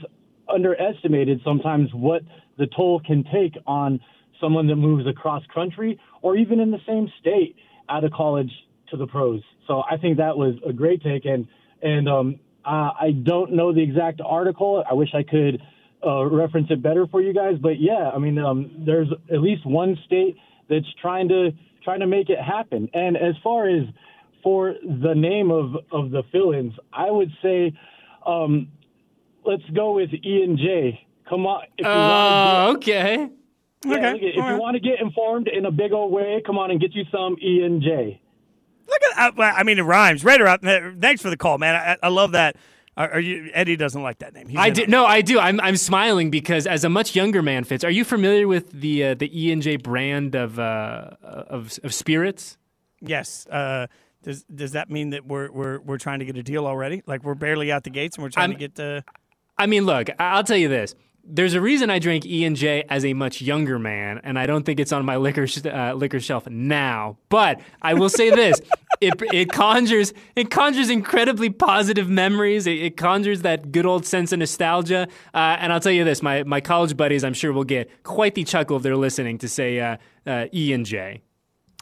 [0.52, 2.22] underestimated sometimes what
[2.58, 4.00] the toll can take on
[4.42, 7.56] someone that moves across country or even in the same state
[7.88, 8.50] out of college
[8.90, 9.40] to the pros.
[9.66, 11.46] So I think that was a great take, and
[11.82, 14.84] and um, uh, I don't know the exact article.
[14.88, 15.62] I wish I could
[16.04, 17.56] uh, reference it better for you guys.
[17.60, 20.36] But yeah, I mean, um, there's at least one state
[20.68, 21.50] that's trying to
[21.84, 22.88] trying to make it happen.
[22.94, 23.84] And as far as
[24.42, 27.72] for the name of of the fill-ins, I would say,
[28.26, 28.68] um,
[29.44, 31.06] let's go with E and J.
[31.28, 33.30] Come on, if you want Oh, okay.
[33.82, 34.54] To get, yeah, okay, look, if all right.
[34.54, 37.04] you want to get informed in a big old way, come on and get you
[37.10, 38.20] some E and J.
[38.88, 39.54] Look at that.
[39.56, 40.24] I mean, it rhymes.
[40.24, 40.60] Right around.
[41.00, 41.74] Thanks for the call, man.
[41.74, 42.56] I, I love that.
[42.96, 43.50] Are, are you?
[43.54, 44.48] Eddie doesn't like that name.
[44.48, 45.38] He's I in do, no, I do.
[45.38, 49.04] I'm, I'm smiling because as a much younger man, Fitz, are you familiar with the
[49.04, 52.58] uh, the E and J brand of, uh, of of spirits?
[53.00, 53.46] Yes.
[53.46, 53.86] Uh,
[54.22, 57.02] does does that mean that we're we're we're trying to get a deal already?
[57.06, 59.00] Like we're barely out the gates and we're trying I'm- to get uh
[59.58, 60.94] I mean, look, I'll tell you this.
[61.24, 64.46] There's a reason I drank E and J as a much younger man, and I
[64.46, 67.16] don't think it's on my liquor sh- uh, liquor shelf now.
[67.28, 68.60] But I will say this:
[69.00, 72.66] it, it conjures it conjures incredibly positive memories.
[72.66, 75.08] It, it conjures that good old sense of nostalgia.
[75.32, 78.34] Uh, and I'll tell you this: my my college buddies, I'm sure, will get quite
[78.34, 81.22] the chuckle if they're listening to say uh, uh E and J.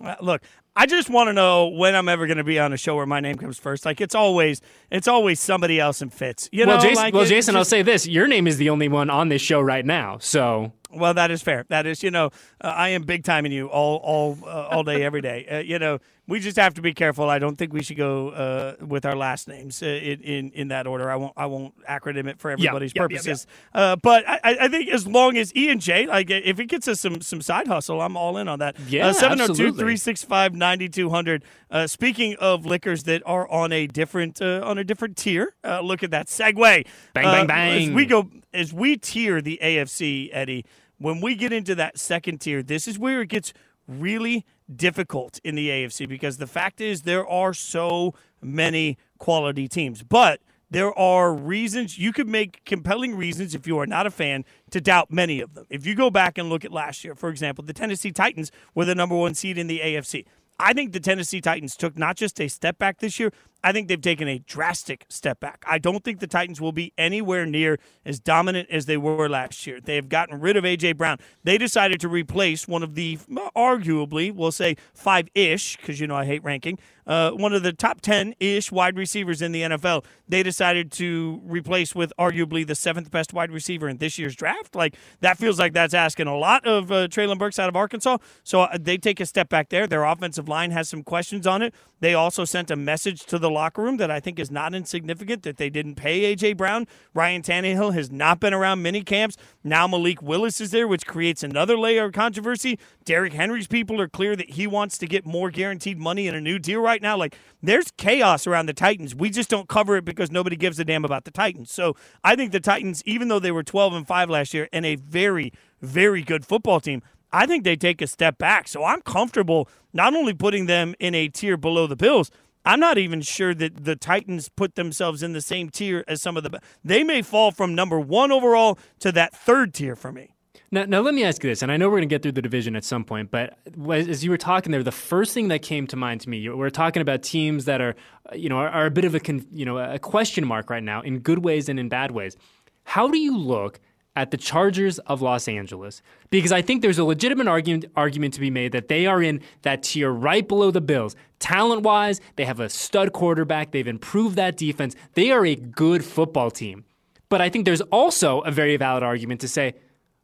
[0.03, 0.42] Uh, look,
[0.76, 3.06] I just want to know when I'm ever going to be on a show where
[3.06, 3.85] my name comes first.
[3.85, 6.48] Like it's always, it's always somebody else in Fitz.
[6.52, 8.70] You well, know, Jason, like well, Jason, just- I'll say this: your name is the
[8.70, 10.18] only one on this show right now.
[10.18, 11.66] So Well, that is fair.
[11.68, 12.26] That is, you know,
[12.61, 15.46] uh, I am big timing you all, all, uh, all day, every day.
[15.46, 15.98] Uh, you know,
[16.31, 17.29] we just have to be careful.
[17.29, 20.69] I don't think we should go uh, with our last names uh, in, in in
[20.69, 21.11] that order.
[21.11, 23.11] I won't, I won't acronym it for everybody's yep, yep.
[23.11, 23.49] purposes.
[23.75, 26.87] Uh, but I, I think as long as E and J, like if it gets
[26.87, 28.79] us some some side hustle, I'm all in on that.
[28.88, 29.79] Yeah, uh, 702 absolutely.
[29.79, 31.45] 365 9200.
[31.69, 35.81] Uh, Speaking of liquors that are on a different uh, on a different tier, uh,
[35.81, 36.55] look at that segue.
[36.55, 37.88] Bang, bang, Uh, bang.
[37.88, 40.64] As we go as we tier the AFC, Eddie,
[40.99, 43.53] when we get into that second tier, this is where it gets
[43.88, 50.02] really difficult in the AFC because the fact is there are so many quality teams.
[50.02, 54.44] But there are reasons you could make compelling reasons if you are not a fan
[54.70, 55.66] to doubt many of them.
[55.68, 58.85] If you go back and look at last year, for example, the Tennessee Titans were
[58.85, 60.26] the number one seed in the AFC.
[60.61, 63.88] I think the Tennessee Titans took not just a step back this year, I think
[63.88, 65.64] they've taken a drastic step back.
[65.68, 69.66] I don't think the Titans will be anywhere near as dominant as they were last
[69.66, 69.81] year.
[69.81, 70.92] They have gotten rid of A.J.
[70.92, 71.18] Brown.
[71.44, 73.18] They decided to replace one of the,
[73.57, 77.73] arguably, we'll say five ish, because you know I hate ranking, uh, one of the
[77.73, 80.05] top 10 ish wide receivers in the NFL.
[80.29, 84.75] They decided to replace with arguably the seventh best wide receiver in this year's draft.
[84.75, 88.18] Like, that feels like that's asking a lot of uh, Treylon Burks out of Arkansas.
[88.44, 89.87] So uh, they take a step back there.
[89.87, 91.75] Their offensive line has some questions on it.
[92.01, 95.42] They also sent a message to the locker room that I think is not insignificant
[95.42, 96.54] that they didn't pay A.J.
[96.54, 96.86] Brown.
[97.14, 99.36] Ryan Tannehill has not been around mini camps.
[99.62, 102.78] Now Malik Willis is there, which creates another layer of controversy.
[103.04, 106.40] Derrick Henry's people are clear that he wants to get more guaranteed money in a
[106.40, 107.16] new deal right now.
[107.16, 109.14] Like, there's chaos around the Titans.
[109.14, 111.72] We just don't cover it because nobody gives a damn about the Titans.
[111.72, 114.86] So I think the Titans, even though they were 12 and 5 last year and
[114.86, 118.68] a very, very good football team, I think they take a step back.
[118.68, 122.30] So I'm comfortable not only putting them in a tier below the Bills.
[122.64, 126.37] I'm not even sure that the Titans put themselves in the same tier as some
[126.37, 126.61] of the.
[126.85, 130.35] They may fall from number one overall to that third tier for me.
[130.73, 132.33] Now, now let me ask you this, and I know we're going to get through
[132.33, 133.59] the division at some point, but
[133.92, 136.70] as you were talking there, the first thing that came to mind to me, we're
[136.70, 137.96] talking about teams that are,
[138.35, 139.20] you know, are, are a bit of a,
[139.53, 142.37] you know, a question mark right now in good ways and in bad ways.
[142.85, 143.81] How do you look
[144.16, 146.03] at the Chargers of Los Angeles?
[146.31, 149.40] Because I think there's a legitimate argument argument to be made that they are in
[149.62, 151.16] that tier right below the Bills.
[151.38, 153.70] Talent wise, they have a stud quarterback.
[153.70, 154.94] They've improved that defense.
[155.14, 156.85] They are a good football team.
[157.29, 159.75] But I think there's also a very valid argument to say,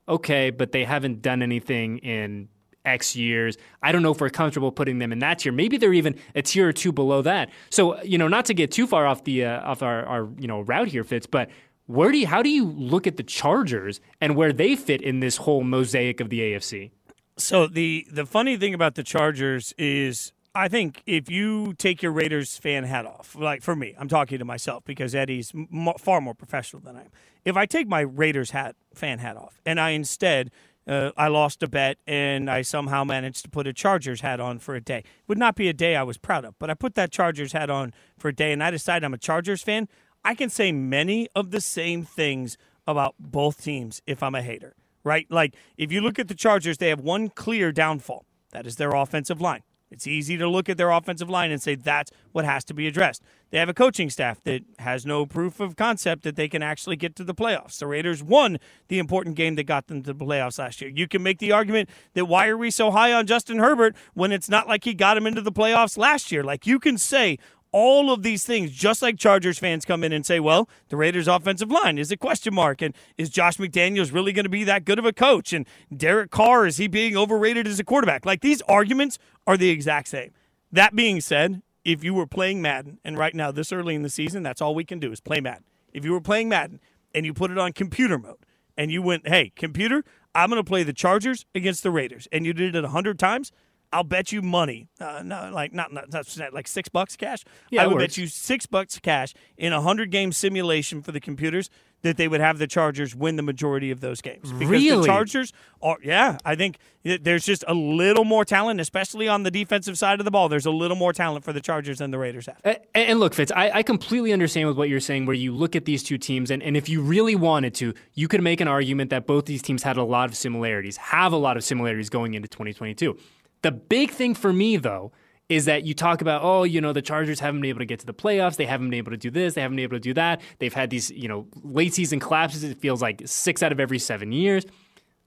[0.08, 2.48] okay, but they haven't done anything in
[2.86, 3.58] X years.
[3.82, 5.52] I don't know if we're comfortable putting them in that tier.
[5.52, 7.50] Maybe they're even a tier or two below that.
[7.70, 10.46] So, you know, not to get too far off the uh, off our, our you
[10.46, 11.50] know route here, Fitz, but
[11.86, 15.20] where do you how do you look at the Chargers and where they fit in
[15.20, 16.90] this whole mosaic of the AFC?
[17.36, 22.12] So the the funny thing about the Chargers is I think if you take your
[22.12, 26.20] Raiders fan hat off, like for me, I'm talking to myself because Eddie's m- far
[26.20, 27.10] more professional than I am.
[27.44, 30.50] If I take my Raiders hat fan hat off and I instead
[30.88, 34.58] uh, I lost a bet and I somehow managed to put a Chargers hat on
[34.58, 34.98] for a day.
[34.98, 37.52] It Would not be a day I was proud of, but I put that Chargers
[37.52, 39.88] hat on for a day and I decided I'm a Chargers fan.
[40.26, 44.74] I can say many of the same things about both teams if I'm a hater,
[45.04, 45.24] right?
[45.30, 48.26] Like if you look at the Chargers, they have one clear downfall.
[48.50, 49.62] That is their offensive line.
[49.88, 52.88] It's easy to look at their offensive line and say that's what has to be
[52.88, 53.22] addressed.
[53.50, 56.96] They have a coaching staff that has no proof of concept that they can actually
[56.96, 57.78] get to the playoffs.
[57.78, 58.58] The Raiders won
[58.88, 60.90] the important game that got them to the playoffs last year.
[60.92, 64.32] You can make the argument that why are we so high on Justin Herbert when
[64.32, 66.42] it's not like he got him into the playoffs last year?
[66.42, 67.38] Like you can say
[67.72, 71.28] all of these things, just like Chargers fans come in and say, well, the Raiders'
[71.28, 72.80] offensive line is a question mark.
[72.82, 75.52] And is Josh McDaniels really going to be that good of a coach?
[75.52, 78.24] And Derek Carr, is he being overrated as a quarterback?
[78.24, 80.32] Like these arguments are the exact same.
[80.72, 84.10] That being said, if you were playing Madden, and right now, this early in the
[84.10, 85.64] season, that's all we can do is play Madden.
[85.92, 86.80] If you were playing Madden
[87.14, 88.38] and you put it on computer mode
[88.76, 92.44] and you went, hey, computer, I'm going to play the Chargers against the Raiders, and
[92.44, 93.52] you did it 100 times,
[93.92, 97.44] I'll bet you money, uh, no, like not, not, not like six bucks cash.
[97.70, 98.02] Yeah, I would works.
[98.02, 101.70] bet you six bucks cash in a hundred game simulation for the computers
[102.02, 104.52] that they would have the Chargers win the majority of those games.
[104.52, 105.00] Because Really?
[105.00, 109.50] the Chargers are, yeah, I think there's just a little more talent, especially on the
[109.50, 110.48] defensive side of the ball.
[110.48, 112.60] There's a little more talent for the Chargers than the Raiders have.
[112.64, 115.74] A- And look, Fitz, I, I completely understand with what you're saying, where you look
[115.74, 118.68] at these two teams, and, and if you really wanted to, you could make an
[118.68, 122.10] argument that both these teams had a lot of similarities, have a lot of similarities
[122.10, 123.16] going into 2022.
[123.62, 125.12] The big thing for me, though,
[125.48, 128.00] is that you talk about, oh, you know, the Chargers haven't been able to get
[128.00, 128.56] to the playoffs.
[128.56, 129.54] They haven't been able to do this.
[129.54, 130.40] They haven't been able to do that.
[130.58, 132.64] They've had these, you know, late season collapses.
[132.64, 134.64] It feels like six out of every seven years.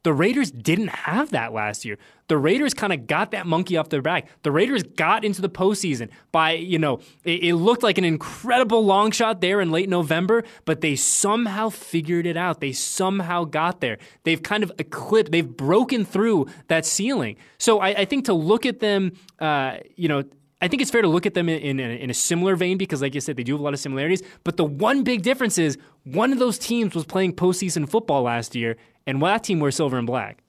[0.04, 1.97] The Raiders didn't have that last year.
[2.30, 4.28] The Raiders kind of got that monkey off their back.
[4.43, 8.86] The Raiders got into the postseason by, you know, it, it looked like an incredible
[8.86, 12.62] long shot there in late November, but they somehow figured it out.
[12.62, 13.97] They somehow got there.
[14.24, 17.36] They've kind of eclipsed, they've broken through that ceiling.
[17.58, 20.24] So I, I think to look at them, uh, you know,
[20.62, 22.78] I think it's fair to look at them in, in, a, in a similar vein
[22.78, 24.22] because, like you said, they do have a lot of similarities.
[24.43, 28.56] But the one big difference is one of those teams was playing postseason football last
[28.56, 28.76] year,
[29.10, 30.43] and that team wore silver and black.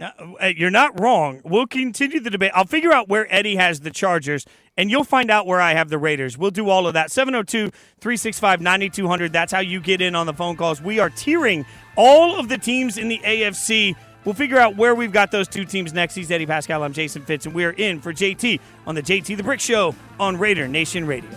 [0.00, 1.42] Uh, You're not wrong.
[1.44, 2.50] We'll continue the debate.
[2.54, 4.46] I'll figure out where Eddie has the Chargers,
[4.76, 6.36] and you'll find out where I have the Raiders.
[6.36, 7.12] We'll do all of that.
[7.12, 9.32] 702 365 9200.
[9.32, 10.80] That's how you get in on the phone calls.
[10.80, 11.64] We are tiering
[11.96, 13.94] all of the teams in the AFC.
[14.24, 16.14] We'll figure out where we've got those two teams next.
[16.14, 16.82] He's Eddie Paskal.
[16.82, 20.38] I'm Jason Fitz, and we're in for JT on the JT the Brick Show on
[20.38, 21.30] Raider Nation Radio.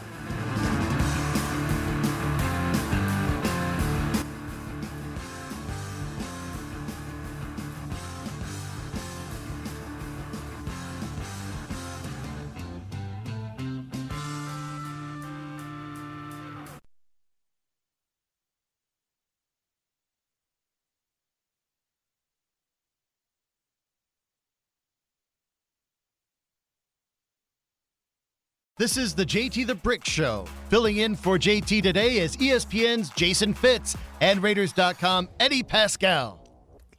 [28.78, 30.46] This is the JT the Brick Show.
[30.70, 36.40] Filling in for JT today is ESPN's Jason Fitz and Raiders.com Eddie Paskal.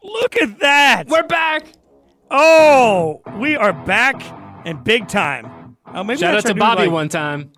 [0.03, 1.05] Look at that.
[1.09, 1.66] We're back.
[2.31, 4.22] Oh, we are back
[4.64, 5.77] and big time.
[5.95, 7.53] Oh, maybe Shout out that's to Bobby like- one time.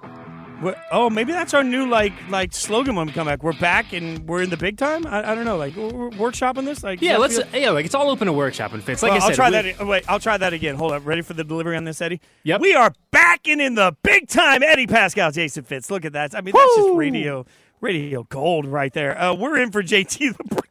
[0.61, 3.43] We're- oh, maybe that's our new like like slogan when we come back.
[3.45, 5.07] We're back and we're in the big time.
[5.07, 6.83] I, I don't know, like we're workshopping this.
[6.83, 7.37] Like, Yeah, let's.
[7.39, 9.03] feel- Yeah, like it's all open to workshop and Fitz.
[9.03, 9.87] Like Well, I said, I'll try we- that.
[9.87, 10.75] Wait, I'll try that again.
[10.75, 11.07] Hold up.
[11.07, 12.21] Ready for the delivery on this, Eddie?
[12.43, 12.61] Yep.
[12.61, 14.63] We are back and in the big time.
[14.65, 15.91] Eddie Paskal, Jason Fitz.
[15.91, 16.35] Look at that.
[16.35, 17.47] I mean, that's just radio,
[17.81, 19.17] radio gold right there.
[19.21, 20.63] Uh, we're in for JT the.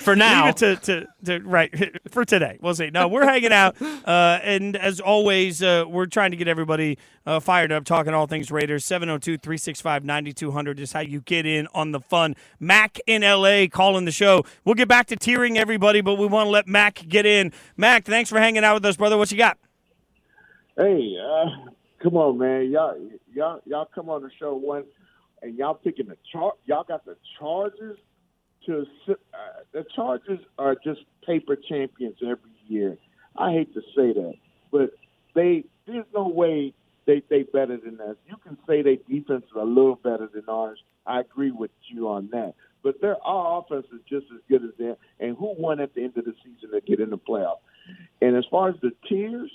[0.00, 0.46] For now.
[0.46, 2.58] Leave it to, to, to right for today.
[2.60, 2.90] We'll see.
[2.90, 7.40] No, we're hanging out, uh, and as always, uh, we're trying to get everybody uh,
[7.40, 8.84] fired up, talking all things Raiders.
[8.84, 12.34] 702-365-9200 is how you get in on the fun.
[12.58, 14.44] Mac in LA calling the show.
[14.64, 17.52] We'll get back to tiering everybody, but we want to let Mac get in.
[17.76, 19.18] Mac, thanks for hanging out with us, brother.
[19.18, 19.58] What you got?
[20.76, 21.70] Hey, uh,
[22.02, 22.70] come on, man.
[22.70, 22.98] Y'all,
[23.32, 24.84] y'all, y'all come on the show one,
[25.42, 26.56] and y'all picking the chart.
[26.64, 27.98] Y'all got the Chargers
[28.66, 28.86] to.
[29.08, 29.14] Uh,
[29.72, 32.96] the Chargers are just paper champions every year.
[33.36, 34.34] I hate to say that,
[34.70, 34.90] but
[35.34, 36.74] they there's no way
[37.06, 38.16] they they better than us.
[38.26, 40.82] You can say their defense is a little better than ours.
[41.06, 42.54] I agree with you on that.
[42.82, 44.96] But their our offense is just as good as theirs.
[45.18, 47.58] And who won at the end of the season to get in the playoffs?
[48.20, 49.50] And as far as the tiers,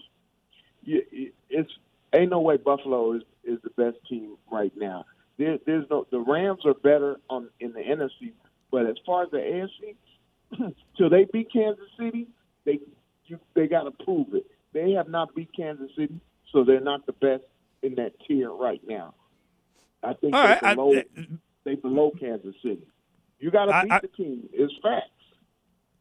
[0.85, 1.71] it's
[2.13, 5.05] ain't no way Buffalo is is the best team right now.
[5.37, 8.33] There, there's no the Rams are better on in the NFC,
[8.71, 12.27] but as far as the AFC, till they beat Kansas City,
[12.65, 12.79] they
[13.25, 14.45] you, they got to prove it.
[14.73, 16.19] They have not beat Kansas City,
[16.51, 17.43] so they're not the best
[17.81, 19.13] in that tier right now.
[20.03, 21.01] I think All they right, I- below
[21.63, 22.81] they below Kansas City.
[23.39, 24.47] You got to beat I- the team.
[24.53, 25.09] It's facts.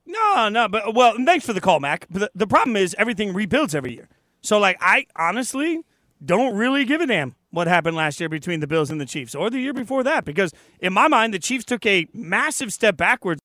[0.07, 2.07] No, no, but well, thanks for the call, Mac.
[2.11, 4.09] But the, the problem is everything rebuilds every year.
[4.43, 5.81] So, like, I honestly
[6.23, 9.35] don't really give a damn what happened last year between the Bills and the Chiefs,
[9.35, 12.97] or the year before that, because in my mind, the Chiefs took a massive step
[12.97, 13.41] backwards.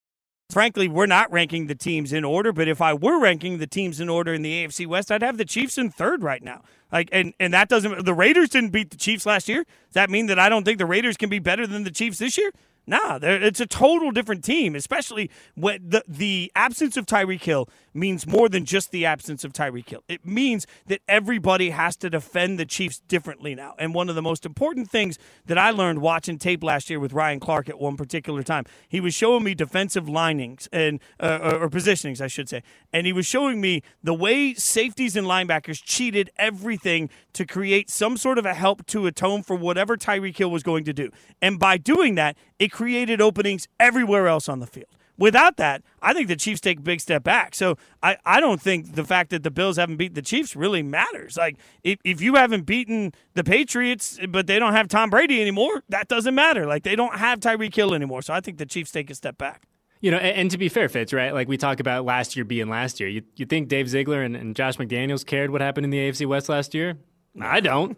[0.49, 3.99] Frankly, we're not ranking the teams in order, but if I were ranking the teams
[3.99, 6.63] in order in the AFC West, I'd have the Chiefs in third right now.
[6.91, 8.03] Like, and and that doesn't.
[8.03, 9.63] The Raiders didn't beat the Chiefs last year.
[9.63, 12.17] Does that mean that I don't think the Raiders can be better than the Chiefs
[12.17, 12.51] this year?
[12.87, 18.27] Nah, it's a total different team, especially when the the absence of Tyreek Hill means
[18.27, 20.03] more than just the absence of Tyreek Hill.
[20.07, 23.75] It means that everybody has to defend the Chiefs differently now.
[23.77, 27.13] And one of the most important things that I learned watching tape last year with
[27.13, 31.59] Ryan Clark at one particular time, he was showing me defensive linings and uh, or
[31.59, 32.63] or positionings, I should say,
[32.93, 38.17] and he was showing me the way safeties and linebackers cheated everything to create some
[38.17, 41.09] sort of a help to atone for whatever Tyreek Hill was going to do.
[41.41, 44.87] And by doing that, it created openings everywhere else on the field.
[45.19, 47.53] Without that, I think the Chiefs take a big step back.
[47.53, 50.81] So I, I don't think the fact that the Bills haven't beaten the Chiefs really
[50.81, 51.35] matters.
[51.35, 55.83] Like if, if you haven't beaten the Patriots, but they don't have Tom Brady anymore,
[55.89, 56.65] that doesn't matter.
[56.65, 58.21] Like they don't have Tyreek Hill anymore.
[58.21, 59.67] So I think the Chiefs take a step back.
[60.01, 61.33] You know, and, and, to be fair, Fitz, right?
[61.33, 63.09] Like we talk about last year being last year.
[63.09, 66.25] You, you think Dave Ziegler and, and Josh McDaniels cared what happened in the AFC
[66.25, 66.97] West last year?
[67.41, 67.97] I don't.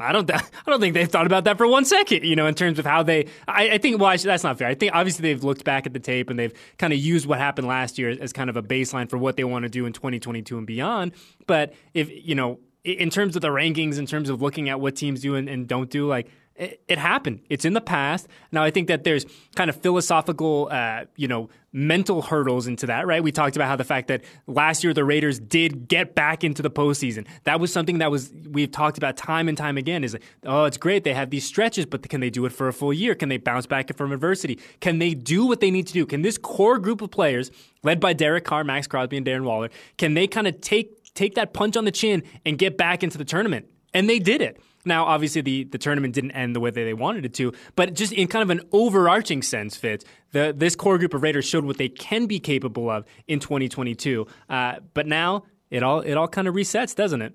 [0.00, 0.30] I don't.
[0.34, 2.24] I don't think they've thought about that for one second.
[2.24, 3.26] You know, in terms of how they.
[3.46, 4.00] I, I think.
[4.00, 4.68] Well, that's not fair.
[4.68, 7.38] I think obviously they've looked back at the tape and they've kind of used what
[7.38, 9.92] happened last year as kind of a baseline for what they want to do in
[9.92, 11.12] 2022 and beyond.
[11.46, 14.96] But if you know, in terms of the rankings, in terms of looking at what
[14.96, 17.40] teams do and, and don't do, like it, happened.
[17.48, 18.28] It's in the past.
[18.52, 19.26] Now, I think that there's
[19.56, 23.22] kind of philosophical, uh, you know, mental hurdles into that, right?
[23.22, 26.62] We talked about how the fact that last year the Raiders did get back into
[26.62, 27.26] the postseason.
[27.42, 30.04] That was something that was we've talked about time and time again.
[30.04, 32.68] Is like, oh, it's great they have these stretches, but can they do it for
[32.68, 33.16] a full year?
[33.16, 34.60] Can they bounce back from adversity?
[34.78, 36.06] Can they do what they need to do?
[36.06, 37.50] Can this core group of players,
[37.82, 41.34] led by Derek Carr, Maxx Crosby, and Darren Waller, can they kind of take take
[41.34, 43.66] that punch on the chin and get back into the tournament?
[43.92, 44.60] And they did it.
[44.84, 47.94] Now, obviously, the, the tournament didn't end the way that they wanted it to, but
[47.94, 51.64] just in kind of an overarching sense, Fitz, the, this core group of Raiders showed
[51.64, 54.26] what they can be capable of in 2022.
[54.48, 57.34] Uh, but now it all it all kind of resets, doesn't it?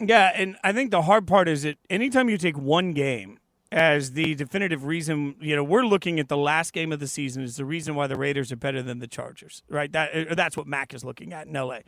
[0.00, 3.38] Yeah, and I think the hard part is that anytime you take one game
[3.70, 7.42] as the definitive reason, you know, we're looking at the last game of the season
[7.42, 9.90] as the reason why the Raiders are better than the Chargers, right?
[9.92, 11.80] That that's what Mac is looking at in LA.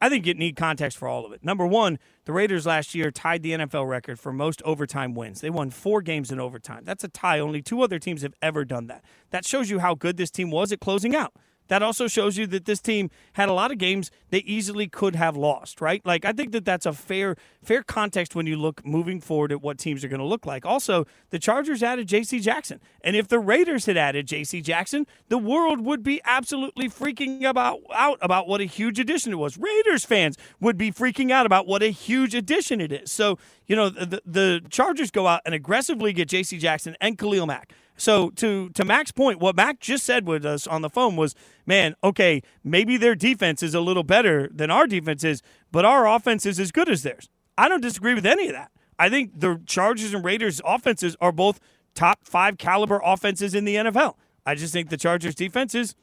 [0.00, 1.44] I think you need context for all of it.
[1.44, 5.40] Number one, the Raiders last year tied the NFL record for most overtime wins.
[5.40, 6.82] They won four games in overtime.
[6.84, 7.38] That's a tie.
[7.40, 9.04] Only two other teams have ever done that.
[9.30, 11.32] That shows you how good this team was at closing out
[11.68, 15.14] that also shows you that this team had a lot of games they easily could
[15.16, 16.04] have lost, right?
[16.04, 19.60] Like I think that that's a fair fair context when you look moving forward at
[19.60, 20.64] what teams are going to look like.
[20.64, 22.40] Also, the Chargers added J.C.
[22.40, 24.60] Jackson, and if the Raiders had added J.C.
[24.60, 29.36] Jackson, the world would be absolutely freaking about out about what a huge addition it
[29.36, 29.56] was.
[29.58, 33.12] Raiders fans would be freaking out about what a huge addition it is.
[33.12, 36.58] So you know the the Chargers go out and aggressively get J.C.
[36.58, 37.72] Jackson and Khalil Mack.
[37.96, 41.34] So to to Mac's point, what Mac just said with us on the phone was,
[41.64, 45.42] man, okay, maybe their defense is a little better than our defense is,
[45.72, 47.28] but our offense is as good as theirs.
[47.56, 48.70] I don't disagree with any of that.
[48.98, 51.60] I think the Chargers and Raiders offenses are both
[51.94, 54.14] top five caliber offenses in the NFL.
[54.44, 55.94] I just think the Chargers defense is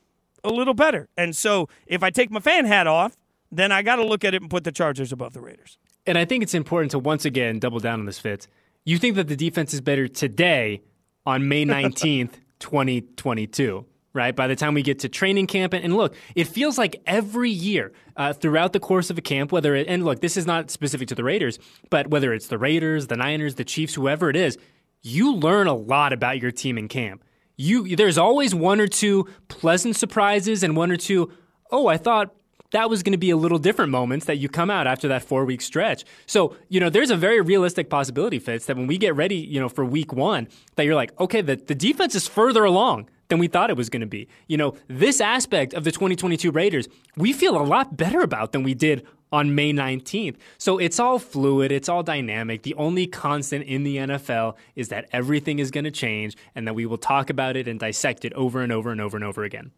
[0.43, 1.09] a little better.
[1.17, 3.15] And so if I take my fan hat off,
[3.51, 5.77] then I got to look at it and put the Chargers above the Raiders.
[6.05, 8.47] And I think it's important to once again double down on this, Fitz.
[8.83, 10.81] You think that the defense is better today
[11.25, 14.35] on May 19th, 2022 right?
[14.35, 17.91] By the time we get to training camp, and, look, it feels like every year
[18.15, 21.07] uh, throughout the course of a camp, whether it, and look, this is not specific
[21.09, 21.59] to the Raiders,
[21.89, 24.57] but whether it's the Raiders, the Niners, the Chiefs, whoever it is,
[25.01, 27.23] you learn a lot about your team in camp.
[27.57, 31.31] You, there's always one or two pleasant surprises and one or two,
[31.71, 32.33] oh, I thought
[32.73, 35.23] that was going to be a little different moments that you come out after that
[35.23, 36.03] four week stretch.
[36.25, 39.59] So, you know, there's a very realistic possibility, Fitz, that when we get ready, you
[39.59, 43.39] know, for week one, that you're like, okay, the, the defense is further along than
[43.39, 44.27] we thought it was going to be.
[44.47, 48.63] You know, this aspect of the 2022 Raiders, we feel a lot better about than
[48.63, 50.35] we did on May 19th.
[50.57, 52.63] So it's all fluid, it's all dynamic.
[52.63, 56.73] The only constant in the NFL is that everything is going to change and that
[56.73, 59.43] we will talk about it and dissect it over and over and over and over
[59.43, 59.71] again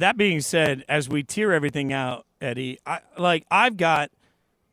[0.00, 4.10] that being said, as we tier everything out, Eddie, I, like I've got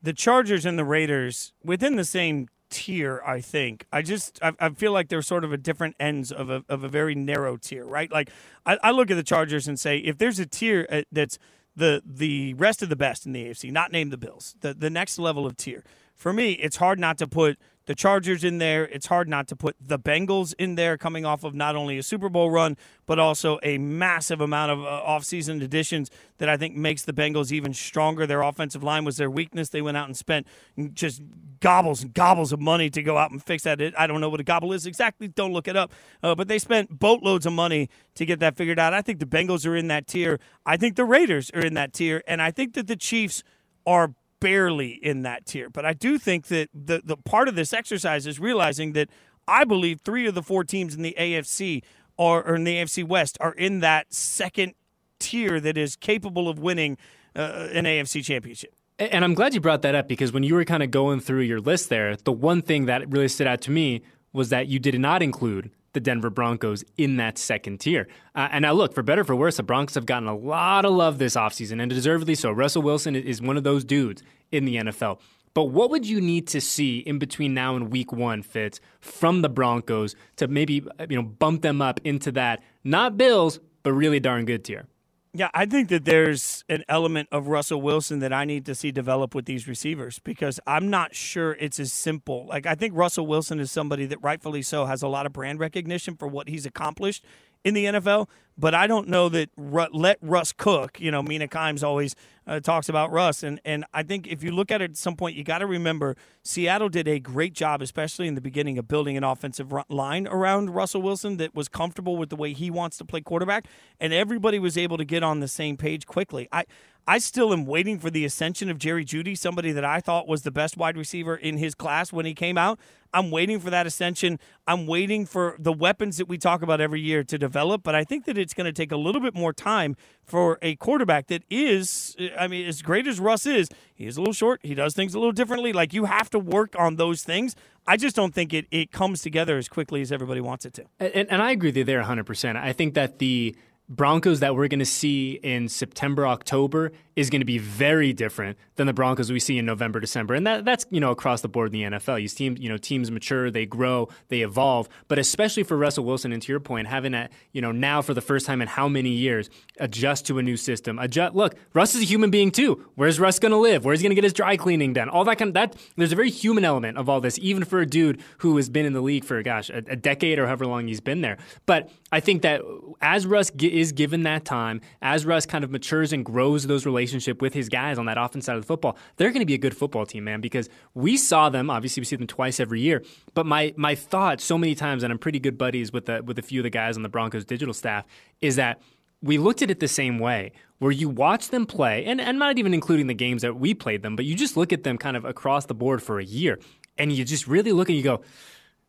[0.02, 3.22] the Chargers and the Raiders within the same tier.
[3.24, 6.50] I think I just I, I feel like they're sort of a different ends of
[6.50, 8.10] a of a very narrow tier, right?
[8.10, 8.30] Like
[8.66, 11.38] I, I look at the Chargers and say, if there's a tier uh, that's
[11.76, 14.90] the the rest of the best in the AFC, not name the Bills, the the
[14.90, 15.84] next level of tier.
[16.14, 18.84] For me, it's hard not to put the Chargers in there.
[18.86, 22.02] It's hard not to put the Bengals in there, coming off of not only a
[22.02, 22.76] Super Bowl run,
[23.06, 27.52] but also a massive amount of uh, offseason additions that I think makes the Bengals
[27.52, 28.26] even stronger.
[28.26, 29.68] Their offensive line was their weakness.
[29.68, 30.46] They went out and spent
[30.94, 31.22] just
[31.60, 33.80] gobbles and gobbles of money to go out and fix that.
[33.98, 35.28] I don't know what a gobble is exactly.
[35.28, 35.92] Don't look it up.
[36.22, 38.92] Uh, but they spent boatloads of money to get that figured out.
[38.94, 40.38] I think the Bengals are in that tier.
[40.66, 42.22] I think the Raiders are in that tier.
[42.26, 43.42] And I think that the Chiefs
[43.86, 45.70] are barely in that tier.
[45.70, 49.08] But I do think that the, the part of this exercise is realizing that
[49.46, 51.82] I believe three of the four teams in the AFC
[52.18, 54.74] are, or in the AFC West are in that second
[55.18, 56.98] tier that is capable of winning
[57.36, 58.74] uh, an AFC championship.
[58.98, 61.40] And I'm glad you brought that up because when you were kind of going through
[61.42, 64.78] your list there, the one thing that really stood out to me was that you
[64.78, 68.08] did not include the Denver Broncos in that second tier.
[68.34, 70.92] Uh, and now, look, for better for worse, the Broncos have gotten a lot of
[70.92, 72.50] love this offseason, and deservedly so.
[72.50, 75.18] Russell Wilson is one of those dudes in the NFL.
[75.54, 79.42] But what would you need to see in between now and week one, Fitz, from
[79.42, 84.20] the Broncos to maybe you know bump them up into that not Bills, but really
[84.20, 84.86] darn good tier?
[85.34, 88.92] Yeah, I think that there's an element of Russell Wilson that I need to see
[88.92, 92.44] develop with these receivers because I'm not sure it's as simple.
[92.46, 95.58] Like, I think Russell Wilson is somebody that rightfully so has a lot of brand
[95.58, 97.24] recognition for what he's accomplished
[97.64, 101.00] in the NFL, but I don't know that Ru- let Russ cook.
[101.00, 102.14] You know, Mina Kimes always
[102.46, 105.16] uh, talks about Russ, and and I think if you look at it at some
[105.16, 108.88] point, you got to remember Seattle did a great job, especially in the beginning, of
[108.88, 112.96] building an offensive line around Russell Wilson that was comfortable with the way he wants
[112.98, 113.66] to play quarterback,
[114.00, 116.48] and everybody was able to get on the same page quickly.
[116.52, 116.64] I
[117.06, 120.42] I still am waiting for the ascension of Jerry Jeudy, somebody that I thought was
[120.42, 122.78] the best wide receiver in his class when he came out.
[123.12, 124.38] I'm waiting for that ascension.
[124.68, 128.04] I'm waiting for the weapons that we talk about every year to develop, but I
[128.04, 131.42] think that it's going to take a little bit more time for a quarterback that
[131.48, 134.60] is, I mean, as great as Russ is, he is a little short.
[134.62, 135.72] He does things a little differently.
[135.72, 137.56] Like you have to work on those things.
[137.86, 140.84] I just don't think it, it comes together as quickly as everybody wants it to.
[141.00, 142.56] And, and I agree with you there 100%.
[142.56, 143.56] I think that the
[143.94, 148.56] Broncos that we're going to see in September, October is going to be very different
[148.76, 150.32] than the Broncos we see in November, December.
[150.32, 152.16] And that, that's, you know, across the board in the NFL.
[152.16, 154.88] These teams, you know, teams mature, they grow, they evolve.
[155.08, 158.14] But especially for Russell Wilson, and to your point, having that, you know, now for
[158.14, 160.98] the first time in how many years, adjust to a new system.
[160.98, 161.34] Adjust.
[161.34, 162.86] Look, Russ is a human being too.
[162.94, 163.84] Where's Russ going to live?
[163.84, 165.10] Where's he going to get his dry cleaning done?
[165.10, 165.76] All that kind of that.
[165.96, 168.86] There's a very human element of all this, even for a dude who has been
[168.86, 171.36] in the league for gosh a, a decade or however long he's been there.
[171.66, 172.62] But I think that
[173.02, 177.40] as Russ is given that time, as Russ kind of matures and grows those relationships
[177.40, 179.58] with his guys on that offense side of the football, they're going to be a
[179.58, 180.40] good football team, man.
[180.40, 181.70] Because we saw them.
[181.70, 183.02] Obviously, we see them twice every year.
[183.34, 186.38] But my my thought so many times, and I'm pretty good buddies with the with
[186.38, 188.06] a few of the guys on the Broncos digital staff,
[188.40, 188.80] is that
[189.22, 192.58] we looked at it the same way, where you watch them play, and, and not
[192.58, 195.16] even including the games that we played them, but you just look at them kind
[195.16, 196.58] of across the board for a year,
[196.98, 198.20] and you just really look and you go,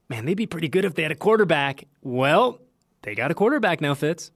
[0.10, 1.86] man, they'd be pretty good if they had a quarterback.
[2.02, 2.60] Well,
[3.04, 4.32] they got a quarterback now, Fitz.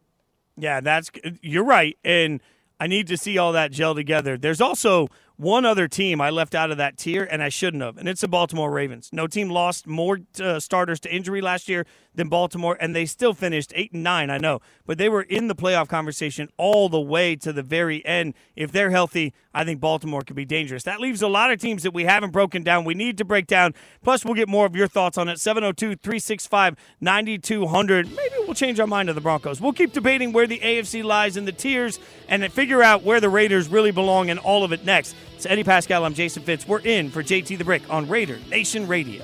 [0.58, 2.42] Yeah, that's you're right, and
[2.80, 4.38] I need to see all that gel together.
[4.38, 7.98] There's also one other team I left out of that tier, and I shouldn't have,
[7.98, 9.10] and it's the Baltimore Ravens.
[9.14, 11.86] No team lost more uh, starters to injury last year
[12.16, 14.32] than Baltimore, and they still finished eight and nine.
[14.32, 18.04] I know, but they were in the playoff conversation all the way to the very
[18.04, 18.34] end.
[18.56, 20.84] If they're healthy, I think Baltimore could be dangerous.
[20.84, 22.84] That leaves a lot of teams that we haven't broken down.
[22.84, 23.76] We need to break down.
[24.04, 25.40] Plus, we'll get more of your thoughts on it.
[25.40, 28.08] 702 365 9200.
[28.08, 29.62] Maybe we'll change our mind to the Broncos.
[29.62, 33.30] We'll keep debating where the AFC lies in the tiers and figure out where the
[33.30, 35.16] Raiders really belong in all of it next.
[35.38, 36.04] It's Eddie Paskal.
[36.04, 36.68] I'm Jason Fitz.
[36.68, 39.24] We're in for JT the Brick on Raider Nation Radio.